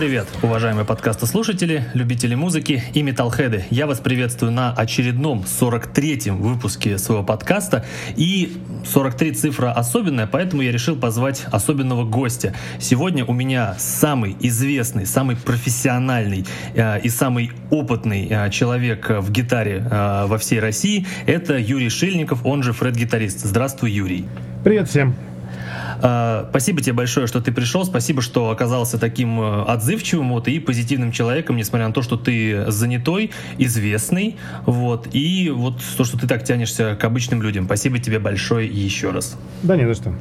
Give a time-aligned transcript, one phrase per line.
[0.00, 3.66] Привет, уважаемые подкастослушатели, любители музыки и металлхеды.
[3.68, 7.84] Я вас приветствую на очередном 43-м выпуске своего подкаста.
[8.16, 12.54] И 43 цифра особенная, поэтому я решил позвать особенного гостя.
[12.78, 19.84] Сегодня у меня самый известный, самый профессиональный э, и самый опытный э, человек в гитаре
[19.84, 21.06] э, во всей России.
[21.26, 23.40] Это Юрий Шильников, он же Фред-гитарист.
[23.40, 24.24] Здравствуй, Юрий.
[24.64, 25.14] Привет всем.
[26.02, 27.84] А, спасибо тебе большое, что ты пришел.
[27.84, 32.70] Спасибо, что оказался таким э, отзывчивым вот, и позитивным человеком, несмотря на то, что ты
[32.70, 34.36] занятой, известный.
[34.66, 37.66] Вот, и вот то, что ты так тянешься к обычным людям.
[37.66, 39.36] Спасибо тебе большое еще раз.
[39.62, 40.14] Да не за что.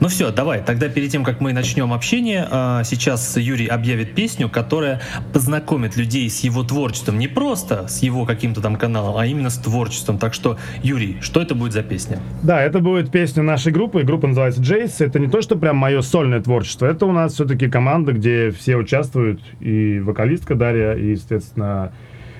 [0.00, 4.48] Ну все, давай, тогда перед тем, как мы начнем общение, а, сейчас Юрий объявит песню,
[4.48, 5.00] которая
[5.32, 7.18] познакомит людей с его творчеством.
[7.18, 10.18] Не просто с его каким-то там каналом, а именно с творчеством.
[10.18, 12.20] Так что, Юрий, что это будет за песня?
[12.44, 14.04] Да, это будет песня нашей группы.
[14.04, 15.00] Группа называется Джейс.
[15.00, 16.86] Это не то, что прям мое сольное творчество.
[16.86, 19.40] Это у нас все-таки команда, где все участвуют.
[19.58, 21.92] И вокалистка Дарья, и, естественно,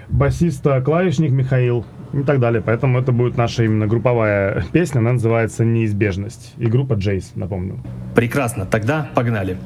[0.08, 2.62] басиста, клавишник Михаил и так далее.
[2.64, 6.54] Поэтому это будет наша именно групповая песня, она называется «Неизбежность».
[6.58, 7.82] И группа Джейс, напомню.
[8.14, 9.58] Прекрасно, тогда погнали.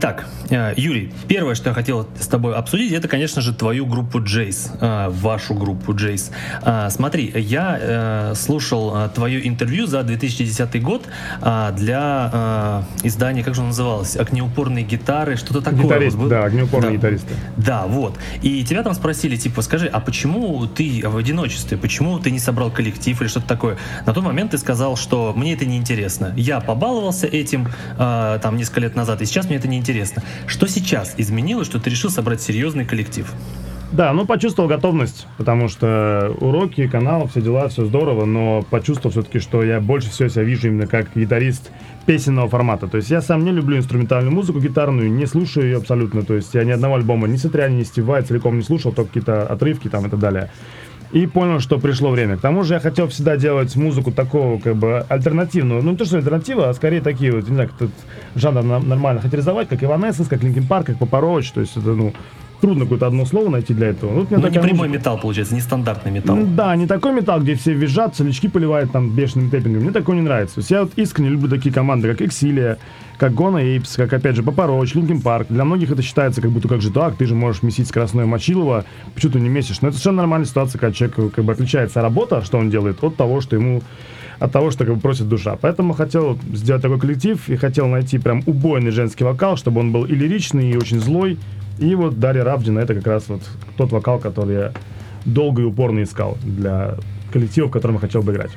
[0.00, 4.22] Итак, э, Юрий, первое, что я хотел с тобой обсудить, это, конечно же, твою группу
[4.22, 6.30] Джейс, э, вашу группу Джейс.
[6.62, 11.02] Э, смотри, я слушал твое интервью за 2010 год
[11.40, 15.82] для издания, как же оно называлось, «Огнеупорные гитары», что-то такое.
[15.82, 16.96] Гитарист, да, «Огнеупорные да.
[16.96, 17.34] гитаристы».
[17.56, 18.16] Да, вот.
[18.42, 22.70] И тебя там спросили, типа, скажи, а почему ты в одиночестве, почему ты не собрал
[22.70, 23.78] коллектив или что-то такое?
[24.06, 26.32] На тот момент ты сказал, что мне это не интересно.
[26.36, 30.22] Я побаловался этим там несколько лет назад, и сейчас мне это не интересно.
[30.46, 33.32] Что сейчас изменилось, что ты решил собрать серьезный коллектив?
[33.90, 39.38] Да, ну почувствовал готовность, потому что уроки, канал, все дела, все здорово, но почувствовал все-таки,
[39.38, 41.70] что я больше всего себя вижу именно как гитарист
[42.04, 42.86] песенного формата.
[42.86, 46.22] То есть я сам не люблю инструментальную музыку гитарную, не слушаю ее абсолютно.
[46.22, 49.46] То есть я ни одного альбома ни Сатриани, ни Стива целиком не слушал, только какие-то
[49.46, 50.50] отрывки там и так далее.
[51.12, 52.36] И понял, что пришло время.
[52.36, 55.82] К тому же я хотел всегда делать музыку такого, как бы, альтернативную.
[55.82, 57.94] Ну, не то, что альтернатива, а скорее такие вот, не знаю, как этот
[58.34, 61.52] жанр нормально характеризовать, как Evanescence, как Linkin Park, как Roach.
[61.54, 62.12] То есть это, ну,
[62.60, 64.12] трудно какое-то одно слово найти для этого.
[64.12, 64.98] Вот ну, не прямой музыка.
[64.98, 66.38] металл, получается, не стандартный металл.
[66.56, 69.82] Да, не такой металл, где все визжат, солячки поливают там бешеным тэппингом.
[69.82, 70.56] Мне такое не нравится.
[70.56, 72.78] То есть я вот искренне люблю такие команды, как Exilia,
[73.16, 75.48] как Guano Apes, как, опять же, Papa Roach, Linkin Park.
[75.50, 78.84] Для многих это считается как будто как же так, ты же можешь месить скоростное мочилово,
[79.14, 79.80] почему ты не месишь?
[79.80, 83.16] Но это совершенно нормальная ситуация, когда человек как бы отличается работа, что он делает, от
[83.16, 83.82] того, что ему
[84.38, 85.56] от того, что как бы просит душа.
[85.60, 90.04] Поэтому хотел сделать такой коллектив и хотел найти прям убойный женский вокал, чтобы он был
[90.04, 91.38] и лиричный, и очень злой,
[91.78, 93.42] и вот Дарья Равдина это как раз вот
[93.76, 94.72] тот вокал, который я
[95.24, 96.96] долго и упорно искал для
[97.32, 98.50] коллектива, в котором я хотел бы играть.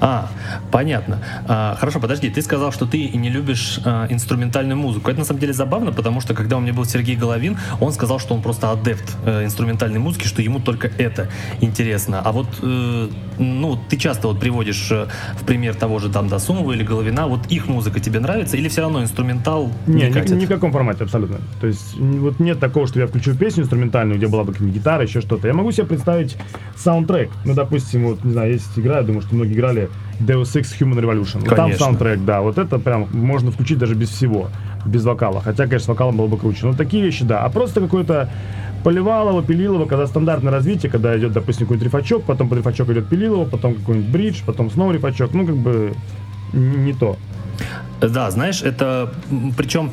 [0.00, 0.30] А,
[0.70, 1.18] понятно.
[1.46, 5.10] А, хорошо, подожди, ты сказал, что ты не любишь а, инструментальную музыку.
[5.10, 8.18] Это на самом деле забавно, потому что когда у меня был Сергей Головин, он сказал,
[8.18, 11.28] что он просто адепт э, инструментальной музыки, что ему только это
[11.60, 12.22] интересно.
[12.24, 13.08] А вот, э,
[13.38, 15.06] ну, ты часто вот приводишь э,
[15.38, 18.80] в пример того же там Досумова или Головина, вот их музыка тебе нравится или все
[18.82, 20.30] равно инструментал не, не катит?
[20.30, 21.38] Ни, ни в каком формате абсолютно.
[21.60, 25.20] То есть вот нет такого, что я включу песню инструментальную, где была бы гитара, еще
[25.20, 25.46] что-то.
[25.46, 26.36] Я могу себе представить
[26.76, 27.30] саундтрек.
[27.44, 29.88] Ну, допустим, вот, не знаю, есть игра, я думаю, что многие играли
[30.20, 31.40] Deus Ex Human Revolution.
[31.40, 34.48] Вот там саундтрек, да, вот это прям можно включить даже без всего,
[34.84, 35.40] без вокала.
[35.40, 36.66] Хотя, конечно, с вокалом было бы круче.
[36.66, 37.40] Но такие вещи, да.
[37.44, 38.30] А просто какой-то
[38.82, 43.44] Поливалово, Пилилово, когда стандартное развитие, когда идет, допустим, какой-нибудь рифачок, потом под рифачок идет Пилилово,
[43.44, 45.92] потом какой-нибудь бридж, потом снова рифачок, ну, как бы
[46.52, 47.16] не то.
[48.00, 49.12] Да, знаешь, это
[49.56, 49.92] причем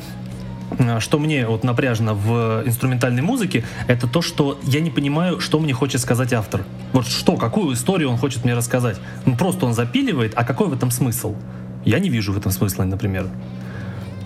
[1.00, 5.72] что мне вот напряжено в инструментальной музыке, это то, что я не понимаю, что мне
[5.72, 6.62] хочет сказать автор.
[6.92, 9.00] Вот что, какую историю он хочет мне рассказать.
[9.26, 11.34] Ну, просто он запиливает, а какой в этом смысл?
[11.84, 13.26] Я не вижу в этом смысла, например.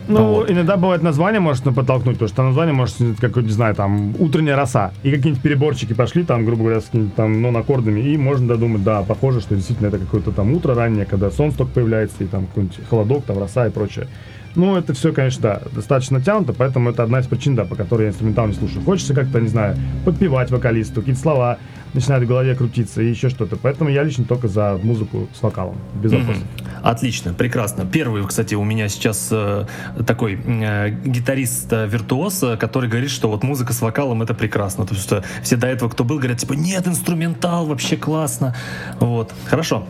[0.09, 0.51] Ну, вот.
[0.51, 4.93] иногда бывает название может подтолкнуть, потому что название может, как, не знаю, там, утренняя роса.
[5.03, 9.03] И какие-нибудь переборчики пошли, там, грубо говоря, с какими-то там нон-аккордами, и можно додумать, да,
[9.03, 12.81] похоже, что действительно это какое-то там утро раннее, когда солнце только появляется, и там какой-нибудь
[12.89, 14.09] холодок, там, роса и прочее.
[14.54, 18.02] Ну, это все, конечно, да, достаточно тянуто, поэтому это одна из причин, да, по которой
[18.02, 18.85] я инструментал не слушаю.
[18.85, 21.59] Хочется как-то, не знаю, подпевать вокалисту, какие-то слова
[21.94, 23.56] начинают в голове крутиться и еще что-то.
[23.56, 26.42] Поэтому я лично только за музыку с вокалом, без вопросов.
[26.42, 26.82] Mm-hmm.
[26.82, 27.87] Отлично, прекрасно.
[27.87, 29.66] Первый, кстати, у меня сейчас э,
[30.06, 34.87] такой э, гитарист-виртуоз, э, который говорит, что вот музыка с вокалом это прекрасно.
[34.87, 38.54] То есть что все до этого, кто был, говорят, типа, нет, инструментал, вообще классно.
[38.99, 39.87] Вот, хорошо.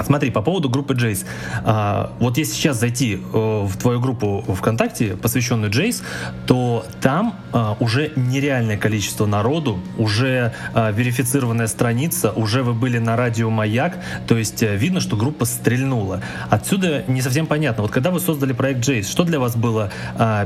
[0.00, 1.24] Смотри, по поводу группы Джейс.
[1.64, 6.02] А, вот если сейчас зайти э, в твою группу ВКонтакте, посвященную Джейс,
[6.46, 13.16] то там а, уже нереальное количество народу, уже а, верифицированная страница, уже вы были на
[13.16, 16.22] радио «Маяк», то есть э, видно, что группа стрельнула.
[16.48, 17.82] Отсюда не совсем понятно.
[17.82, 19.90] Вот когда вы создали проект Джейс, что для вас было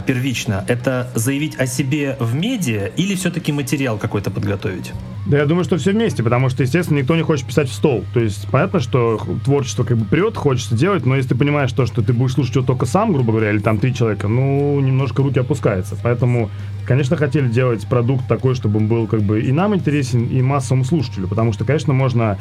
[0.06, 0.64] первично?
[0.68, 4.92] Это заявить о себе в медиа или все-таки материал какой-то подготовить?
[5.26, 8.04] Да, я думаю, что все вместе, потому что, естественно, никто не хочет писать в стол.
[8.14, 11.86] То есть понятно, что творчество как бы прет, хочется делать, но если ты понимаешь то,
[11.86, 15.22] что ты будешь слушать его только сам, грубо говоря, или там три человека, ну, немножко
[15.22, 15.96] руки опускаются.
[16.02, 16.50] Поэтому,
[16.86, 20.84] конечно, хотели делать продукт такой, чтобы он был как бы и нам интересен, и массовому
[20.84, 22.38] слушателю, потому что, конечно, можно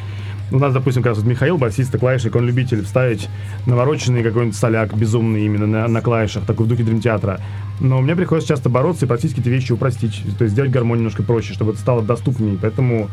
[0.52, 3.28] у нас, допустим, как раз вот Михаил, басист, клавишник, он любитель вставить
[3.66, 7.42] навороченный какой-нибудь соляк безумный именно на, на клавишах, такой в духе драмтеатра.
[7.80, 11.54] Но мне приходится часто бороться и эти вещи упростить, то есть сделать гармонию немножко проще,
[11.54, 12.58] чтобы это стало доступнее.
[12.62, 13.10] Поэтому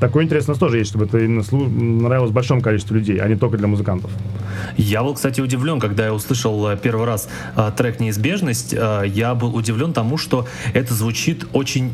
[0.00, 3.56] такой интерес у нас тоже есть, чтобы это нравилось большому количеству людей, а не только
[3.56, 4.10] для музыкантов.
[4.76, 8.74] Я был, кстати, удивлен, когда я услышал э, первый раз э, трек «Неизбежность».
[8.74, 11.92] Э, я был удивлен тому, что это звучит очень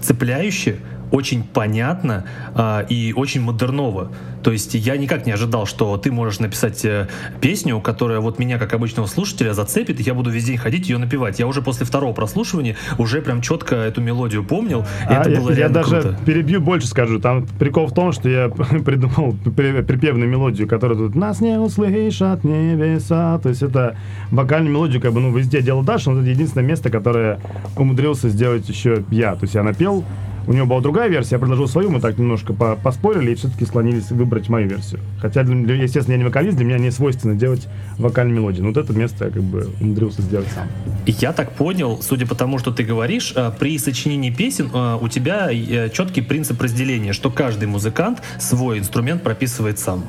[0.00, 0.76] цепляюще,
[1.10, 2.24] очень понятно
[2.54, 4.10] э, и очень модерново.
[4.42, 7.08] То есть я никак не ожидал, что ты можешь написать э,
[7.40, 10.98] песню, которая вот меня, как обычного слушателя, зацепит, и я буду весь день ходить ее
[10.98, 11.38] напевать.
[11.38, 14.86] Я уже после второго прослушивания уже прям четко эту мелодию помнил.
[15.10, 16.18] И а это я, было я даже круто.
[16.24, 17.18] перебью больше скажу.
[17.18, 18.48] Там прикол в том, что я
[18.84, 23.38] придумал припевную мелодию, которая тут «Нас не услышат небеса».
[23.38, 23.96] То есть это
[24.30, 27.40] вокальную мелодию как бы ну везде делал Даша, но это единственное место, которое
[27.76, 29.34] умудрился сделать еще я.
[29.34, 30.04] То есть я напел
[30.48, 33.66] у него была другая версия, я предложил свою, мы так немножко по поспорили и все-таки
[33.66, 35.00] склонились выбрать мою версию.
[35.20, 38.62] Хотя, для, естественно, я не вокалист, для меня не свойственно делать вокальные мелодии.
[38.62, 40.66] Но вот это место я как бы умудрился сделать сам.
[41.06, 45.08] Я так понял, судя по тому, что ты говоришь, э, при сочинении песен э, у
[45.08, 50.04] тебя э, четкий принцип разделения, что каждый музыкант свой инструмент прописывает сам.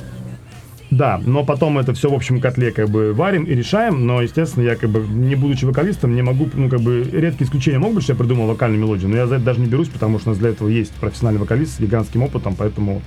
[0.91, 4.63] Да, но потом это все в общем котле как бы варим и решаем, но, естественно,
[4.63, 8.03] я как бы, не будучи вокалистом, не могу, ну, как бы, редкие исключения могут быть,
[8.03, 10.31] что я придумал вокальную мелодию, но я за это даже не берусь, потому что у
[10.31, 13.03] нас для этого есть профессиональный вокалист с гигантским опытом, поэтому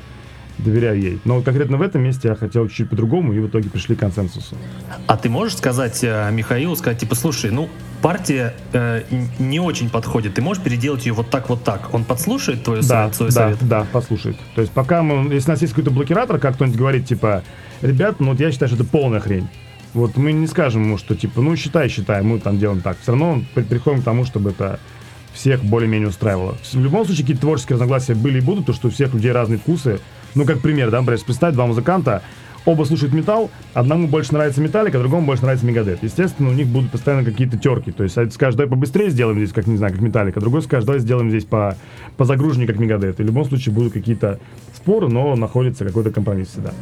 [0.59, 1.21] доверяю ей.
[1.25, 4.57] Но конкретно в этом месте я хотел чуть-чуть по-другому, и в итоге пришли к консенсусу.
[5.07, 7.69] А ты можешь сказать э, Михаилу, сказать, типа, слушай, ну,
[8.01, 9.03] партия э,
[9.39, 11.93] не очень подходит, ты можешь переделать ее вот так, вот так.
[11.95, 13.59] Он подслушает твой, да, свой да, совет?
[13.63, 14.37] Да, послушает.
[14.55, 17.43] То есть пока мы, если у нас есть какой-то блокиратор, как кто-нибудь говорит, типа,
[17.81, 19.49] ребят, ну вот я считаю, что это полная хрень.
[19.95, 22.99] Вот мы не скажем ему, что типа, ну считай, считай, мы там делаем так.
[23.01, 24.81] Все равно приходим к тому, чтобы это
[25.35, 26.57] всех более-менее устраивало.
[26.73, 29.59] В любом случае какие-то творческие разногласия были и будут, то что у всех людей разные
[29.59, 30.01] вкусы.
[30.35, 32.23] Ну, как пример, да, например, представь два музыканта,
[32.65, 36.03] оба слушают металл, одному больше нравится Металлика, другому больше нравится Мегадет.
[36.03, 37.91] Естественно, у них будут постоянно какие-то терки.
[37.91, 40.87] То есть один скажет, давай побыстрее сделаем здесь, как, не знаю, как Металлика, другой скажет,
[40.87, 41.77] давай сделаем здесь по,
[42.17, 43.21] по загруженнее, как Мегадет.
[43.21, 44.39] И в любом случае будут какие-то
[44.75, 46.73] споры, но находится какой-то компромисс всегда.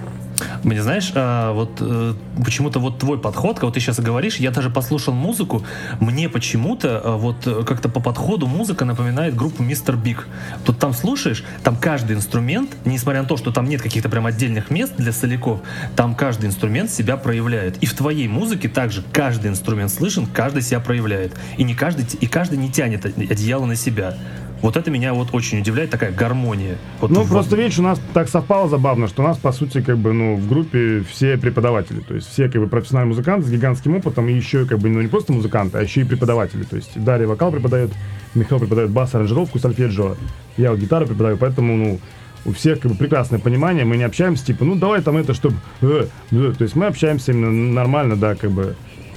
[0.63, 2.15] Мне знаешь, а, вот э,
[2.45, 5.63] почему-то вот твой подход, когда ты сейчас говоришь, я даже послушал музыку,
[6.01, 10.29] мне почему-то а, вот э, как-то по подходу музыка напоминает группу Мистер Биг.
[10.65, 14.71] Тут там слушаешь, там каждый инструмент, несмотря на то, что там нет каких-то прям отдельных
[14.71, 15.61] мест для соляков,
[15.97, 17.79] там каждый инструмент себя проявляет.
[17.79, 21.35] И в твоей музыке также каждый инструмент слышен, каждый себя проявляет.
[21.57, 24.17] И не каждый, и каждый не тянет одеяло на себя.
[24.63, 26.77] Вот это меня вот очень удивляет, такая гармония.
[27.01, 27.31] Вот ну, в...
[27.31, 30.37] просто, видишь, у нас так совпало забавно, что у нас, по сути, как бы, ну,
[30.37, 32.01] в группе все преподаватели.
[32.01, 35.01] То есть все, как бы, профессиональные музыканты с гигантским опытом, и еще, как бы, ну,
[35.01, 36.65] не просто музыканты, а еще и преподаватели.
[36.65, 37.91] То есть Дарья вокал преподает,
[38.35, 40.17] Михаил преподает бас, аранжировку, сольфеджио.
[40.57, 42.01] Я вот гитару преподаю, поэтому, ну,
[42.45, 45.57] у всех как бы прекрасное понимание, мы не общаемся типа, ну давай там это, чтобы...
[45.83, 46.53] Э, э.
[46.57, 48.77] То есть мы общаемся именно нормально, да, как бы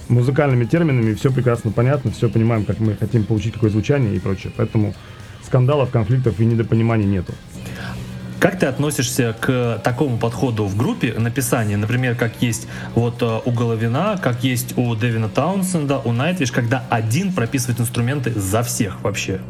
[0.09, 4.51] музыкальными терминами, все прекрасно понятно, все понимаем, как мы хотим получить какое звучание и прочее.
[4.55, 4.93] Поэтому
[5.53, 7.31] скандалов, конфликтов и недопониманий нету.
[8.39, 13.51] Как ты относишься к такому подходу в группе написания, например, как есть вот э, у
[13.51, 19.41] Головина, как есть у Дэвина Таунсенда, у Найтвиш, когда один прописывает инструменты за всех вообще?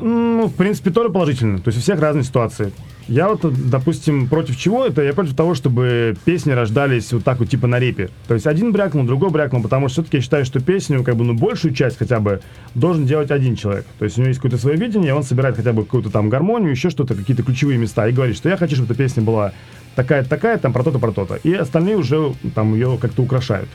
[0.00, 1.60] Ну, в принципе, тоже положительно.
[1.60, 2.72] То есть у всех разные ситуации.
[3.08, 5.02] Я вот, допустим, против чего это?
[5.02, 8.10] Я против того, чтобы песни рождались вот так вот, типа на репе.
[8.28, 11.24] То есть один брякнул, другой брякнул, потому что все-таки я считаю, что песню, как бы,
[11.24, 12.40] ну, большую часть хотя бы
[12.74, 13.86] должен делать один человек.
[13.98, 16.70] То есть у него есть какое-то свое видение, он собирает хотя бы какую-то там гармонию,
[16.70, 19.52] еще что-то, какие-то ключевые места, и говорит, что я хочу, чтобы эта песня была
[19.96, 21.34] такая-то, такая, там, про то-то, про то-то.
[21.42, 23.68] И остальные уже там ее как-то украшают.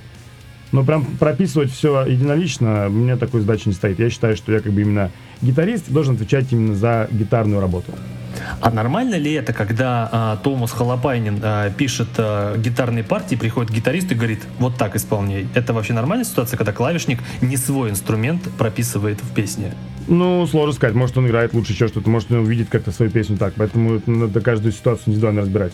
[0.71, 3.99] Но прям прописывать все единолично, у меня такой задачи не стоит.
[3.99, 7.93] Я считаю, что я как бы именно гитарист должен отвечать именно за гитарную работу.
[8.61, 14.11] А нормально ли это, когда а, Томас Холопайнин а, пишет а, гитарные партии, приходит гитарист
[14.11, 15.47] и говорит, вот так исполняй.
[15.53, 19.73] Это вообще нормальная ситуация, когда клавишник не свой инструмент прописывает в песне?
[20.07, 20.95] Ну, сложно сказать.
[20.95, 23.53] Может, он играет лучше еще что-то, может, он увидит как-то свою песню так.
[23.57, 25.73] Поэтому надо каждую ситуацию индивидуально разбирать.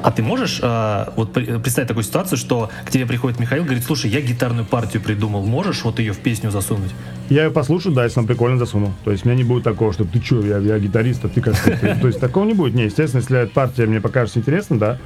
[0.00, 4.10] А ты можешь э, вот представить такую ситуацию, что к тебе приходит Михаил, говорит, слушай,
[4.10, 6.90] я гитарную партию придумал, можешь вот ее в песню засунуть?
[7.28, 8.92] Я ее послушаю, да, если нам прикольно засуну.
[9.04, 11.40] То есть у меня не будет такого, что ты что, я, я гитарист, а ты
[11.40, 12.74] как То есть такого не будет.
[12.74, 14.98] Не, естественно, если эта партия мне покажется интересна, да,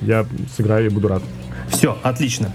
[0.00, 1.22] я сыграю и буду рад.
[1.68, 2.50] Все, отлично.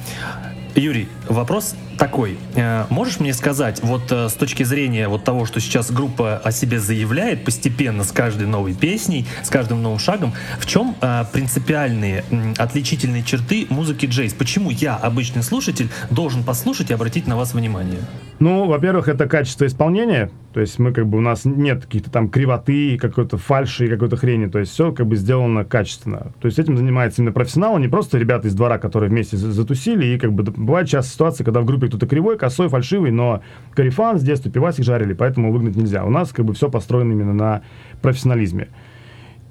[0.76, 2.38] Юрий, вопрос такой.
[2.56, 6.52] Э, можешь мне сказать, вот э, с точки зрения вот того, что сейчас группа о
[6.52, 12.26] себе заявляет постепенно с каждой новой песней, с каждым новым шагом, в чем э, принципиальные
[12.58, 14.34] отличительные черты музыки джейз?
[14.34, 18.02] Почему я, обычный слушатель, должен послушать и обратить на вас внимание?
[18.40, 20.30] Ну, во-первых, это качество исполнения.
[20.56, 24.46] То есть мы как бы у нас нет каких-то там кривоты, какой-то фальши, какой-то хрени.
[24.46, 26.32] То есть все как бы сделано качественно.
[26.40, 30.06] То есть этим занимается именно профессионал, а не просто ребята из двора, которые вместе затусили.
[30.06, 33.42] И как бы бывает часто ситуация, когда в группе кто-то кривой, косой, фальшивый, но
[33.74, 36.06] карифан с детства пивасик жарили, поэтому выгнать нельзя.
[36.06, 37.62] У нас как бы все построено именно на
[38.02, 38.70] профессионализме.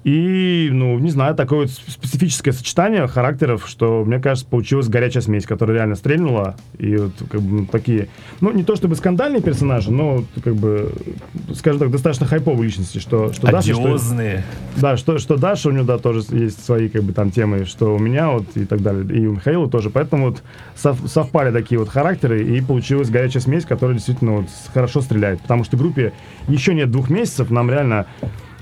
[0.05, 5.47] И, ну, не знаю, такое вот специфическое сочетание характеров, что, мне кажется, получилась горячая смесь,
[5.47, 6.55] которая реально стрельнула.
[6.77, 8.09] И вот, как бы, ну, такие,
[8.39, 10.93] ну, не то чтобы скандальные персонажи, но, как бы,
[11.55, 13.73] скажем так, достаточно хайповые личности, что, что Даша...
[13.73, 13.97] Что,
[14.77, 17.95] да, что, что Даша, у нее, да, тоже есть свои, как бы, там, темы, что
[17.95, 19.89] у меня, вот, и так далее, и у Михаила тоже.
[19.89, 20.43] Поэтому вот
[20.75, 25.41] сов, совпали такие вот характеры, и получилась горячая смесь, которая действительно вот хорошо стреляет.
[25.41, 26.13] Потому что группе
[26.47, 28.05] еще нет двух месяцев, нам реально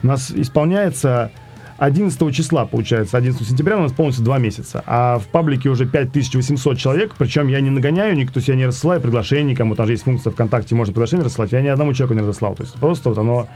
[0.03, 1.31] у нас исполняется
[1.77, 4.83] 11 числа, получается, 11 сентября у нас полностью два месяца.
[4.85, 9.51] А в паблике уже 5800 человек, причем я не нагоняю, никто себя не рассылаю приглашение
[9.51, 12.55] никому, там же есть функция ВКонтакте, можно приглашение рассылать, я ни одному человеку не разослал.
[12.55, 13.47] То есть просто вот оно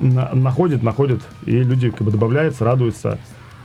[0.00, 3.18] на находит, находит, и люди как бы добавляются, радуются,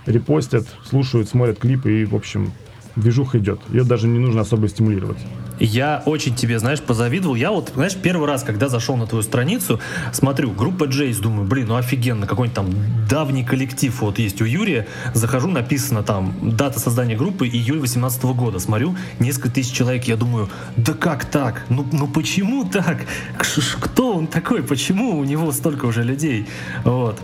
[0.06, 2.52] репостят, слушают, смотрят клипы, и, в общем,
[2.96, 3.60] движуха идет.
[3.70, 5.18] Ее даже не нужно особо стимулировать.
[5.60, 7.36] Я очень тебе, знаешь, позавидовал.
[7.36, 9.80] Я вот, знаешь, первый раз, когда зашел на твою страницу,
[10.12, 12.70] смотрю, группа Джейс, думаю, блин, ну офигенно, какой-нибудь там
[13.10, 14.88] давний коллектив вот есть у Юрия.
[15.14, 18.60] Захожу, написано там, дата создания группы июль 18 года.
[18.60, 20.06] Смотрю, несколько тысяч человек.
[20.06, 21.66] Я думаю, да как так?
[21.70, 23.06] Ну, ну почему так?
[23.80, 24.64] Кто он такой?
[24.64, 26.48] Почему у него столько уже людей?
[26.84, 27.20] Вот.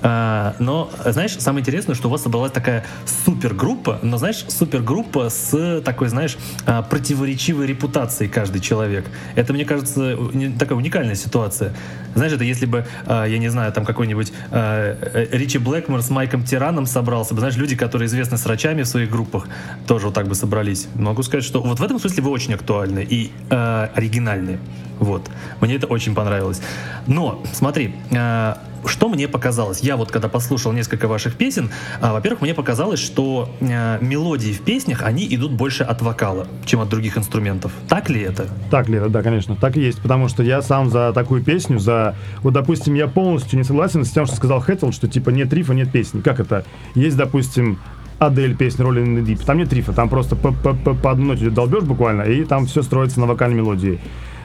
[0.00, 2.84] А, но, знаешь, самое интересное, что у вас собралась такая
[3.24, 6.36] супергруппа, но, знаешь, супергруппа с такой, знаешь,
[6.66, 9.06] а, противоречивой репутацией каждый человек.
[9.34, 10.16] Это, мне кажется,
[10.58, 11.74] такая уникальная ситуация.
[12.14, 16.44] Знаешь, это если бы, а, я не знаю, там какой-нибудь э, Ричи Блэкмор с Майком
[16.44, 19.48] Тираном собрался бы, знаешь, люди, которые известны с врачами в своих группах,
[19.86, 20.88] тоже вот так бы собрались.
[20.94, 24.58] Могу сказать, что вот в этом смысле вы очень актуальны и э, оригинальны.
[24.98, 25.28] Вот.
[25.60, 26.60] Мне это очень понравилось.
[27.06, 27.94] Но, смотри,
[28.86, 29.80] что мне показалось?
[29.80, 34.60] Я вот когда послушал несколько ваших песен, а, во-первых, мне показалось, что а, мелодии в
[34.60, 37.72] песнях, они идут больше от вокала, чем от других инструментов.
[37.88, 38.48] Так ли это?
[38.70, 41.78] Так ли это, да, конечно, так и есть, потому что я сам за такую песню,
[41.78, 42.16] за...
[42.42, 45.74] Вот, допустим, я полностью не согласен с тем, что сказал Хэттл, что типа нет рифа,
[45.74, 46.20] нет песни.
[46.20, 46.64] Как это?
[46.94, 47.78] Есть, допустим,
[48.18, 49.44] Адель песня Rolling in the Deep.
[49.44, 52.66] Там нет рифа, там просто по, по, по, по одной ноте долбешь буквально, и там
[52.66, 54.00] все строится на вокальной мелодии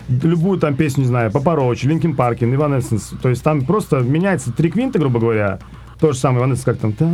[0.10, 3.14] любую там песню, не знаю, Papa Roach, Linkin Park, Evanescence.
[3.22, 5.60] То есть там просто меняется три квинта, грубо говоря.
[6.00, 6.94] То же самое, Evanescence, как там...
[6.94, 7.06] та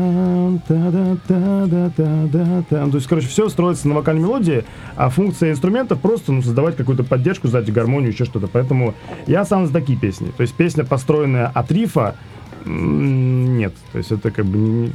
[2.67, 4.65] То есть, короче, все строится на вокальной мелодии,
[4.97, 8.47] а функция инструментов просто ну, создавать какую-то поддержку, сзади гармонию, еще что-то.
[8.47, 8.93] Поэтому
[9.25, 10.31] я сам за такие песни.
[10.35, 12.15] То есть песня, построенная от риффа,
[12.65, 14.91] нет, то есть это как бы не,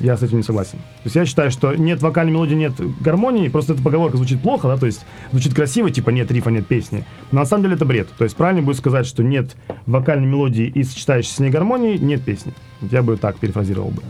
[0.00, 0.78] я с этим не согласен.
[0.78, 4.68] То есть я считаю, что нет вокальной мелодии, нет гармонии, просто эта поговорка звучит плохо,
[4.68, 7.04] да, то есть звучит красиво, типа нет рифа, нет песни.
[7.32, 8.08] Но на самом деле это бред.
[8.16, 12.22] То есть правильно будет сказать, что нет вокальной мелодии и сочетающейся с ней гармонии, нет
[12.22, 12.52] песни.
[12.80, 14.02] Я бы так перефразировал бы.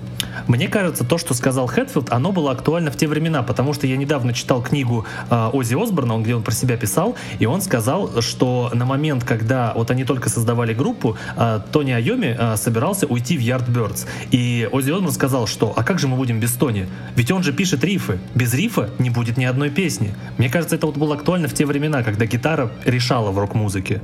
[0.47, 3.97] Мне кажется, то, что сказал Хэтфилд, оно было актуально в те времена, потому что я
[3.97, 8.71] недавно читал книгу э, Ози Осборна, где он про себя писал, и он сказал, что
[8.73, 13.41] на момент, когда вот они только создавали группу, э, Тони Айоми э, собирался уйти в
[13.41, 14.07] Yardbirds.
[14.31, 16.89] И Ози Осборн сказал, что «А как же мы будем без Тони?
[17.17, 18.19] Ведь он же пишет рифы.
[18.35, 20.15] Без рифа не будет ни одной песни».
[20.39, 24.01] Мне кажется, это вот было актуально в те времена, когда гитара решала в рок-музыке.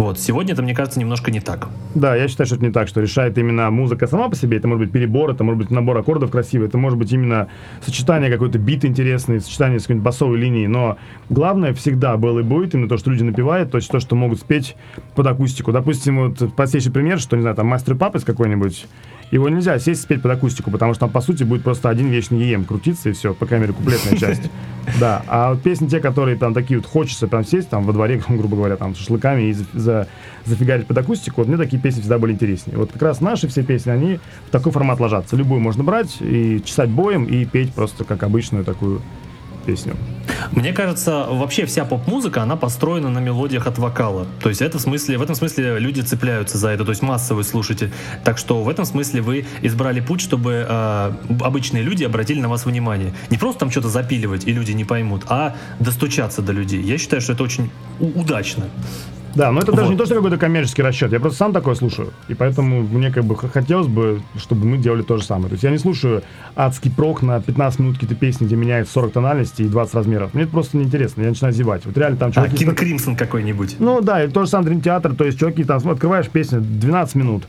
[0.00, 0.18] Вот.
[0.18, 1.68] Сегодня это, мне кажется, немножко не так.
[1.94, 4.56] Да, я считаю, что это не так, что решает именно музыка сама по себе.
[4.56, 7.48] Это может быть перебор, это может быть набор аккордов красивый, это может быть именно
[7.84, 10.68] сочетание какой-то бит интересный, сочетание с какой-нибудь басовой линией.
[10.68, 10.96] Но
[11.28, 14.40] главное всегда было и будет именно то, что люди напевают, то есть то, что могут
[14.40, 14.74] спеть
[15.14, 15.70] под акустику.
[15.70, 18.86] Допустим, вот простейший пример, что, не знаю, там мастер папец какой-нибудь,
[19.30, 22.42] его нельзя сесть спеть под акустику, потому что там, по сути, будет просто один вечный
[22.48, 24.42] ЕМ крутиться, и все, по камере куплетная часть.
[24.98, 28.20] Да, а вот песни те, которые там такие вот хочется прям сесть там во дворе,
[28.28, 29.56] грубо говоря, там с шашлыками и
[29.90, 30.06] за,
[30.44, 32.78] зафигарить под акустику, вот мне такие песни всегда были интереснее.
[32.78, 35.36] Вот как раз наши все песни, они в такой формат ложатся.
[35.36, 39.02] Любую можно брать и чесать боем, и петь просто как обычную такую
[39.66, 39.94] песню.
[40.52, 44.26] Мне кажется, вообще вся поп-музыка, она построена на мелодиях от вокала.
[44.42, 47.44] То есть это в, смысле, в этом смысле люди цепляются за это, то есть массовый
[47.44, 47.92] слушатель.
[48.24, 52.64] Так что в этом смысле вы избрали путь, чтобы э, обычные люди обратили на вас
[52.64, 53.12] внимание.
[53.28, 56.82] Не просто там что-то запиливать, и люди не поймут, а достучаться до людей.
[56.82, 58.64] Я считаю, что это очень удачно.
[59.34, 59.76] Да, но это вот.
[59.76, 61.12] даже не то, что какой-то коммерческий расчет.
[61.12, 62.12] Я просто сам такое слушаю.
[62.28, 65.48] И поэтому мне как бы хотелось бы, чтобы мы делали то же самое.
[65.48, 66.22] То есть я не слушаю
[66.56, 70.34] адский прок на 15 минут какие-то песни, где меняет 40 тональностей и 20 размеров.
[70.34, 71.22] Мне это просто неинтересно.
[71.22, 71.86] Я начинаю зевать.
[71.86, 72.54] Вот реально там чуваки...
[72.54, 73.76] А, Кинг Кримсон какой-нибудь.
[73.78, 75.14] Ну да, и то же самое Дрим Театр.
[75.14, 77.44] То есть чуваки там, открываешь песню 12 минут.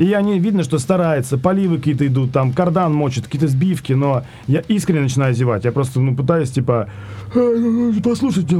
[0.00, 4.60] И они, видно, что стараются, поливы какие-то идут, там, кардан мочит, какие-то сбивки, но я
[4.60, 5.66] искренне начинаю зевать.
[5.66, 6.88] Я просто, ну, пытаюсь, типа,
[8.02, 8.50] послушать,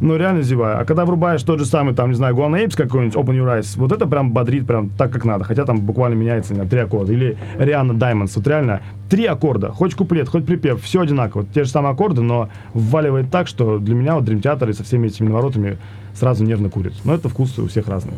[0.00, 0.80] но реально зеваю.
[0.80, 3.78] А когда врубаешь тот же самый, там, не знаю, Guan Apes какой-нибудь, Open Your Eyes,
[3.78, 5.44] вот это прям бодрит прям так, как надо.
[5.44, 7.12] Хотя там буквально меняется, знаю, три аккорда.
[7.12, 11.46] Или Rihanna Diamonds, вот реально три аккорда, хоть куплет, хоть припев, все одинаково.
[11.54, 14.82] Те же самые аккорды, но вваливает так, что для меня вот Dream Theater и со
[14.82, 15.78] всеми этими наворотами
[16.18, 16.94] сразу нервно курит.
[17.04, 18.16] Но это вкусы у всех разные.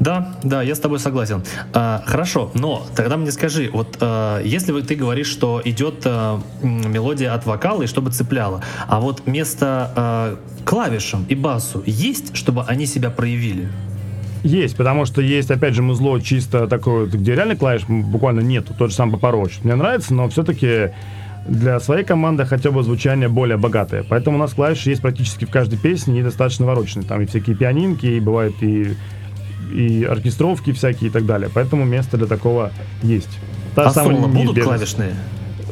[0.00, 1.44] Да, да, я с тобой согласен.
[1.72, 7.32] А, хорошо, но тогда мне скажи, вот а, если ты говоришь, что идет а, мелодия
[7.34, 12.86] от вокала и чтобы цепляла, а вот место а, клавишам и басу есть, чтобы они
[12.86, 13.68] себя проявили?
[14.42, 18.90] Есть, потому что есть, опять же, музло чисто такое, где реально клавиш буквально нету, тот
[18.90, 19.60] же сам Папороч.
[19.62, 20.90] Мне нравится, но все-таки
[21.46, 24.04] для своей команды хотя бы звучание более богатое.
[24.08, 27.06] Поэтому у нас клавиши есть практически в каждой песне и достаточно вороченные.
[27.06, 28.94] Там и всякие пианинки, и бывают и,
[29.74, 31.50] и оркестровки всякие и так далее.
[31.52, 32.70] Поэтому место для такого
[33.02, 33.38] есть.
[33.74, 35.14] Та а соло будут клавишные?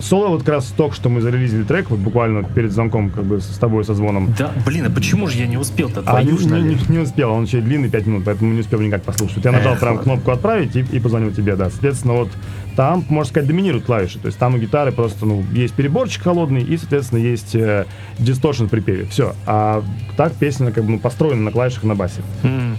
[0.01, 3.41] Соло вот как раз только что мы зарелизили трек, вот буквально перед звонком как бы
[3.41, 4.35] с тобой со звоном.
[4.39, 6.03] Да, блин, а почему же я не успел-то?
[6.07, 9.45] А, не, не, не успел, он еще длинный 5 минут, поэтому не успел никак послушать.
[9.45, 11.71] Я нажал Эх, прям кнопку «Отправить» и, и позвонил тебе, да.
[11.71, 12.29] Соответственно, вот
[12.77, 14.19] там, можно сказать, доминируют клавиши.
[14.19, 17.87] То есть там у гитары просто, ну, есть переборчик холодный и, соответственно, есть э,
[18.19, 19.07] дисторшн в припеве.
[19.07, 19.35] Все.
[19.47, 19.83] А
[20.17, 22.23] так песня как бы ну, построена на клавишах на басе.
[22.43, 22.77] Mm.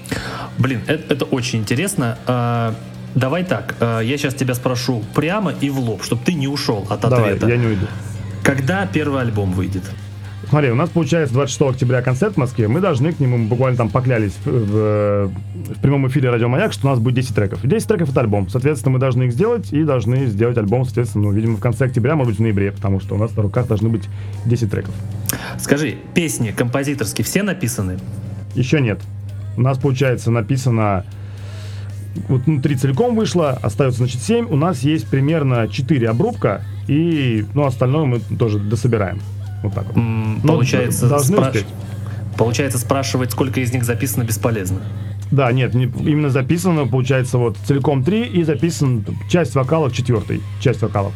[0.57, 2.17] Блин, это, это очень интересно.
[3.15, 6.85] Давай так, а, я сейчас тебя спрошу прямо и в лоб, чтобы ты не ушел
[6.89, 7.47] от Давай, ответа.
[7.47, 7.85] я не уйду.
[8.43, 9.83] Когда первый альбом выйдет?
[10.49, 12.67] Смотри, у нас получается 26 октября концерт в Москве.
[12.67, 16.87] Мы должны к нему буквально там поклялись в, в, в прямом эфире Радио Маяк, что
[16.87, 17.59] у нас будет 10 треков.
[17.63, 18.49] 10 треков это альбом.
[18.49, 22.15] Соответственно, мы должны их сделать и должны сделать альбом, соответственно, ну, видимо, в конце октября,
[22.15, 24.09] может быть, в ноябре, потому что у нас на руках должны быть
[24.45, 24.93] 10 треков.
[25.57, 27.99] Скажи, песни композиторские все написаны?
[28.53, 28.99] Еще нет.
[29.55, 31.05] У нас, получается, написано
[32.27, 34.47] вот ну, три целиком вышло, остается, значит, 7.
[34.49, 39.21] У нас есть примерно 4 обрубка, и, ну, остальное мы тоже дособираем.
[39.63, 39.97] Вот так вот.
[39.97, 41.55] М, Получается, спраш...
[42.37, 44.81] Получается, спрашивать, сколько из них записано, бесполезно.
[45.31, 50.81] Да, нет, не, именно записано, получается, вот целиком три и записан часть вокалов четвертый, часть
[50.81, 51.13] вокалов.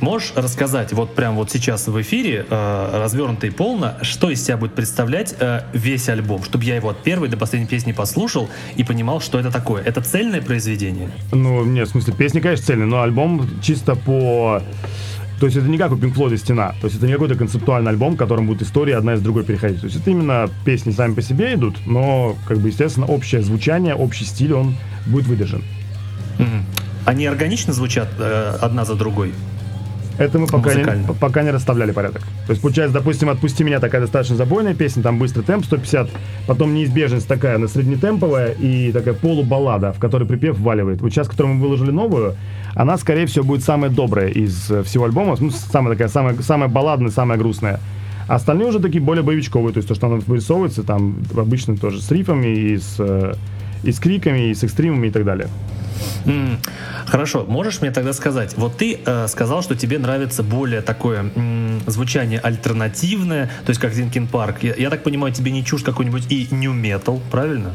[0.00, 4.56] Можешь рассказать вот прям вот сейчас в эфире, э, развернуто и полно, что из себя
[4.56, 8.84] будет представлять э, весь альбом, чтобы я его от первой до последней песни послушал и
[8.84, 9.82] понимал, что это такое?
[9.82, 11.10] Это цельное произведение?
[11.32, 14.62] Ну, нет, в смысле, песни, конечно, цельные, но альбом чисто по
[15.38, 16.74] то есть это не как у Pink Floyd «Стена».
[16.80, 19.80] То есть это не какой-то концептуальный альбом, в котором будет история одна из другой переходить.
[19.80, 23.94] То есть это именно песни сами по себе идут, но, как бы, естественно, общее звучание,
[23.94, 25.62] общий стиль, он будет выдержан.
[26.38, 26.64] Мгм.
[27.06, 29.32] Они органично звучат э, одна за другой?
[30.18, 32.22] Это мы пока не, пока не расставляли порядок.
[32.46, 36.08] То есть, получается, допустим, «Отпусти меня» такая достаточно забойная песня, там быстрый темп 150,
[36.46, 41.00] потом «Неизбежность» такая, она среднетемповая и такая полубаллада, в которой припев вваливает.
[41.02, 42.34] Вот сейчас, которую мы выложили новую,
[42.74, 46.68] она, скорее всего, будет самая добрая из э, всего альбома, ну, самая такая, самая, самая
[46.68, 47.80] балладная, самая грустная.
[48.26, 52.00] А остальные уже такие более боевичковые, то есть то, что она вырисовывается, там обычно тоже
[52.00, 53.34] с рифами и с, э,
[53.84, 55.48] и с криками, и с экстримами и так далее.
[56.26, 56.58] М,
[57.06, 61.80] Хорошо, можешь мне тогда сказать, вот ты э, сказал, что тебе нравится более такое м,
[61.86, 64.56] звучание альтернативное, то есть как Зинкин Парк.
[64.62, 67.72] Я, я так понимаю, тебе не чушь какой-нибудь и нью метал, правильно?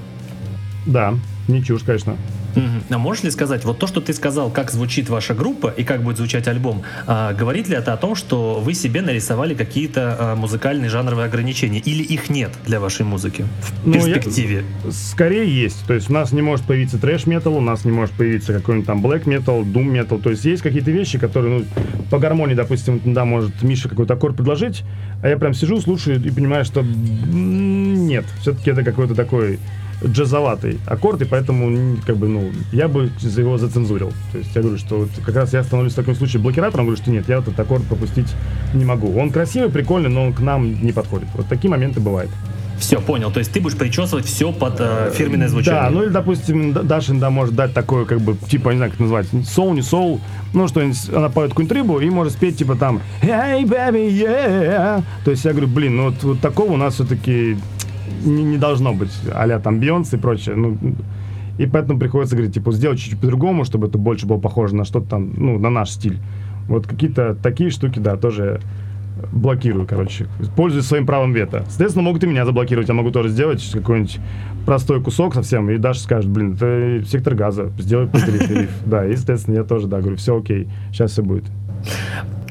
[0.85, 1.13] Да,
[1.47, 2.17] не чушь, конечно.
[2.55, 2.83] Мгм.
[2.89, 6.03] А можешь ли сказать, вот то, что ты сказал, как звучит ваша группа и как
[6.03, 10.35] будет звучать альбом, а, говорит ли это о том, что вы себе нарисовали какие-то а,
[10.35, 13.45] музыкальные жанровые ограничения, или их нет для вашей музыки
[13.83, 14.63] в Ну, я- перспективе?
[14.91, 15.85] Скорее есть.
[15.87, 19.01] То есть у нас не может появиться трэш-метал, у нас не может появиться какой-нибудь там
[19.01, 20.19] блэк-метал, дум-метал.
[20.19, 21.65] То есть есть какие-то вещи, которые, ну,
[22.09, 24.83] по гармонии, допустим, да, может Миша какой-то аккорд предложить,
[25.23, 29.59] а я прям сижу, слушаю и понимаю, что нет, все-таки это какой-то такой
[30.05, 34.11] джазоватый аккорд, и поэтому, как бы, ну, я бы его зацензурил.
[34.31, 37.01] То есть я говорю, что вот как раз я становлюсь в таком случае блокиратором, говорю,
[37.01, 38.27] что нет, я этот аккорд пропустить
[38.73, 39.17] не могу.
[39.17, 41.27] Он красивый, прикольный, но он к нам не подходит.
[41.35, 42.31] Вот такие моменты бывают.
[42.81, 43.31] Все, понял.
[43.31, 45.83] То есть ты будешь причесывать все под э, фирменное звучание.
[45.83, 48.99] Да, ну или, допустим, Дашин, да, может дать такое, как бы, типа, не знаю, как
[48.99, 50.19] назвать, соул, не соул,
[50.53, 55.03] ну, что-нибудь, она поет какую-нибудь рыбу и может спеть, типа, там, hey, baby, yeah.
[55.23, 57.55] То есть я говорю, блин, ну, вот, вот такого у нас все-таки
[58.23, 60.77] не, не должно быть, а там Бейонсе и прочее, ну,
[61.57, 65.09] и поэтому приходится говорить, типа, сделать чуть-чуть по-другому, чтобы это больше было похоже на что-то
[65.11, 66.17] там, ну, на наш стиль.
[66.67, 68.61] Вот какие-то такие штуки, да, тоже
[69.31, 70.27] блокирую, короче.
[70.55, 71.63] Пользуюсь своим правом вето.
[71.67, 72.87] Соответственно, могут и меня заблокировать.
[72.87, 74.19] Я могу тоже сделать какой-нибудь
[74.65, 78.71] простой кусок совсем, и Даша скажет, блин, это сектор газа, сделай быстрее риф.
[78.85, 81.45] Да, и, соответственно, я тоже, да, говорю, все окей, сейчас все будет.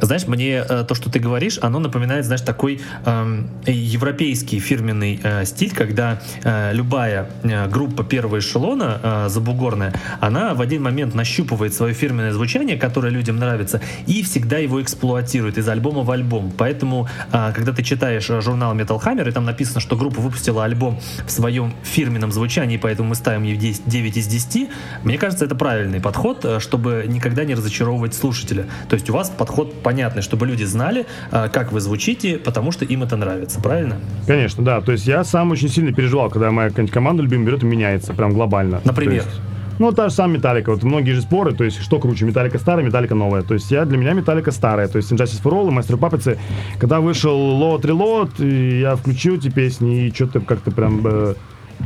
[0.03, 5.45] Знаешь, мне э, то, что ты говоришь, оно напоминает, знаешь, такой эм, европейский фирменный э,
[5.45, 11.75] стиль, когда э, любая э, группа первого эшелона, э, забугорная, она в один момент нащупывает
[11.75, 16.51] свое фирменное звучание, которое людям нравится, и всегда его эксплуатирует из альбома в альбом.
[16.57, 20.65] Поэтому, э, когда ты читаешь э, журнал Metal Hammer, и там написано, что группа выпустила
[20.65, 24.71] альбом в своем фирменном звучании, поэтому мы ставим ей 10 9 из 10,
[25.05, 28.67] мне кажется, это правильный подход, э, чтобы никогда не разочаровывать слушателя.
[28.89, 32.73] То есть у вас вас подход понятный, чтобы люди знали, э, как вы звучите, потому
[32.73, 33.97] что им это нравится, правильно?
[34.27, 34.81] Конечно, да.
[34.81, 38.33] То есть я сам очень сильно переживал, когда моя команда любимая берет и меняется, прям
[38.33, 38.81] глобально.
[38.85, 39.25] Например?
[39.25, 39.41] Есть,
[39.79, 40.73] ну, та же самая Металлика.
[40.73, 43.43] Вот многие же споры, то есть что круче, Металлика старая, Металлика новая.
[43.43, 44.89] То есть я, для меня Металлика старая.
[44.89, 46.39] То есть Injustice for All и Master Puppets.
[46.79, 51.35] Когда вышел Load Reload, я включил эти песни и что-то как-то прям э,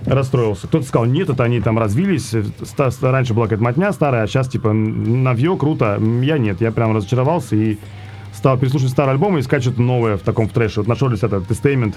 [0.07, 0.67] расстроился.
[0.67, 2.35] Кто-то сказал, нет, это они там развились.
[3.01, 6.01] Раньше была какая-то матня старая, а сейчас типа навье, круто.
[6.23, 7.79] Я нет, я прям разочаровался и
[8.33, 10.81] стал переслушивать старый альбом и искать что-то новое в таком в трэше.
[10.81, 11.95] Вот нашел этот Testament,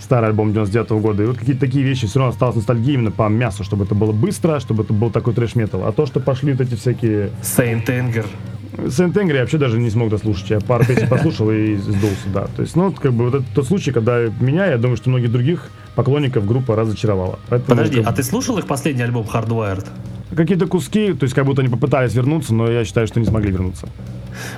[0.00, 1.22] старый альбом 99 -го года.
[1.22, 4.12] И вот какие-то такие вещи все равно осталось ностальгия именно по мясу, чтобы это было
[4.12, 5.86] быстро, чтобы это был такой трэш-метал.
[5.86, 7.30] А то, что пошли вот эти всякие...
[7.42, 8.26] Saint Anger.
[8.76, 10.50] Saint я вообще даже не смог дослушать.
[10.50, 12.46] Я пару песен послушал и сдулся, да.
[12.56, 15.32] То есть, ну, как бы вот это тот случай, когда меня, я думаю, что многих
[15.32, 17.38] других поклонников группа разочаровала.
[17.48, 18.12] Поэтому, Подожди, как...
[18.12, 19.86] а ты слушал их последний альбом Hardwired?
[20.34, 23.50] Какие-то куски, то есть как будто они попытались вернуться, но я считаю, что не смогли
[23.50, 23.88] вернуться.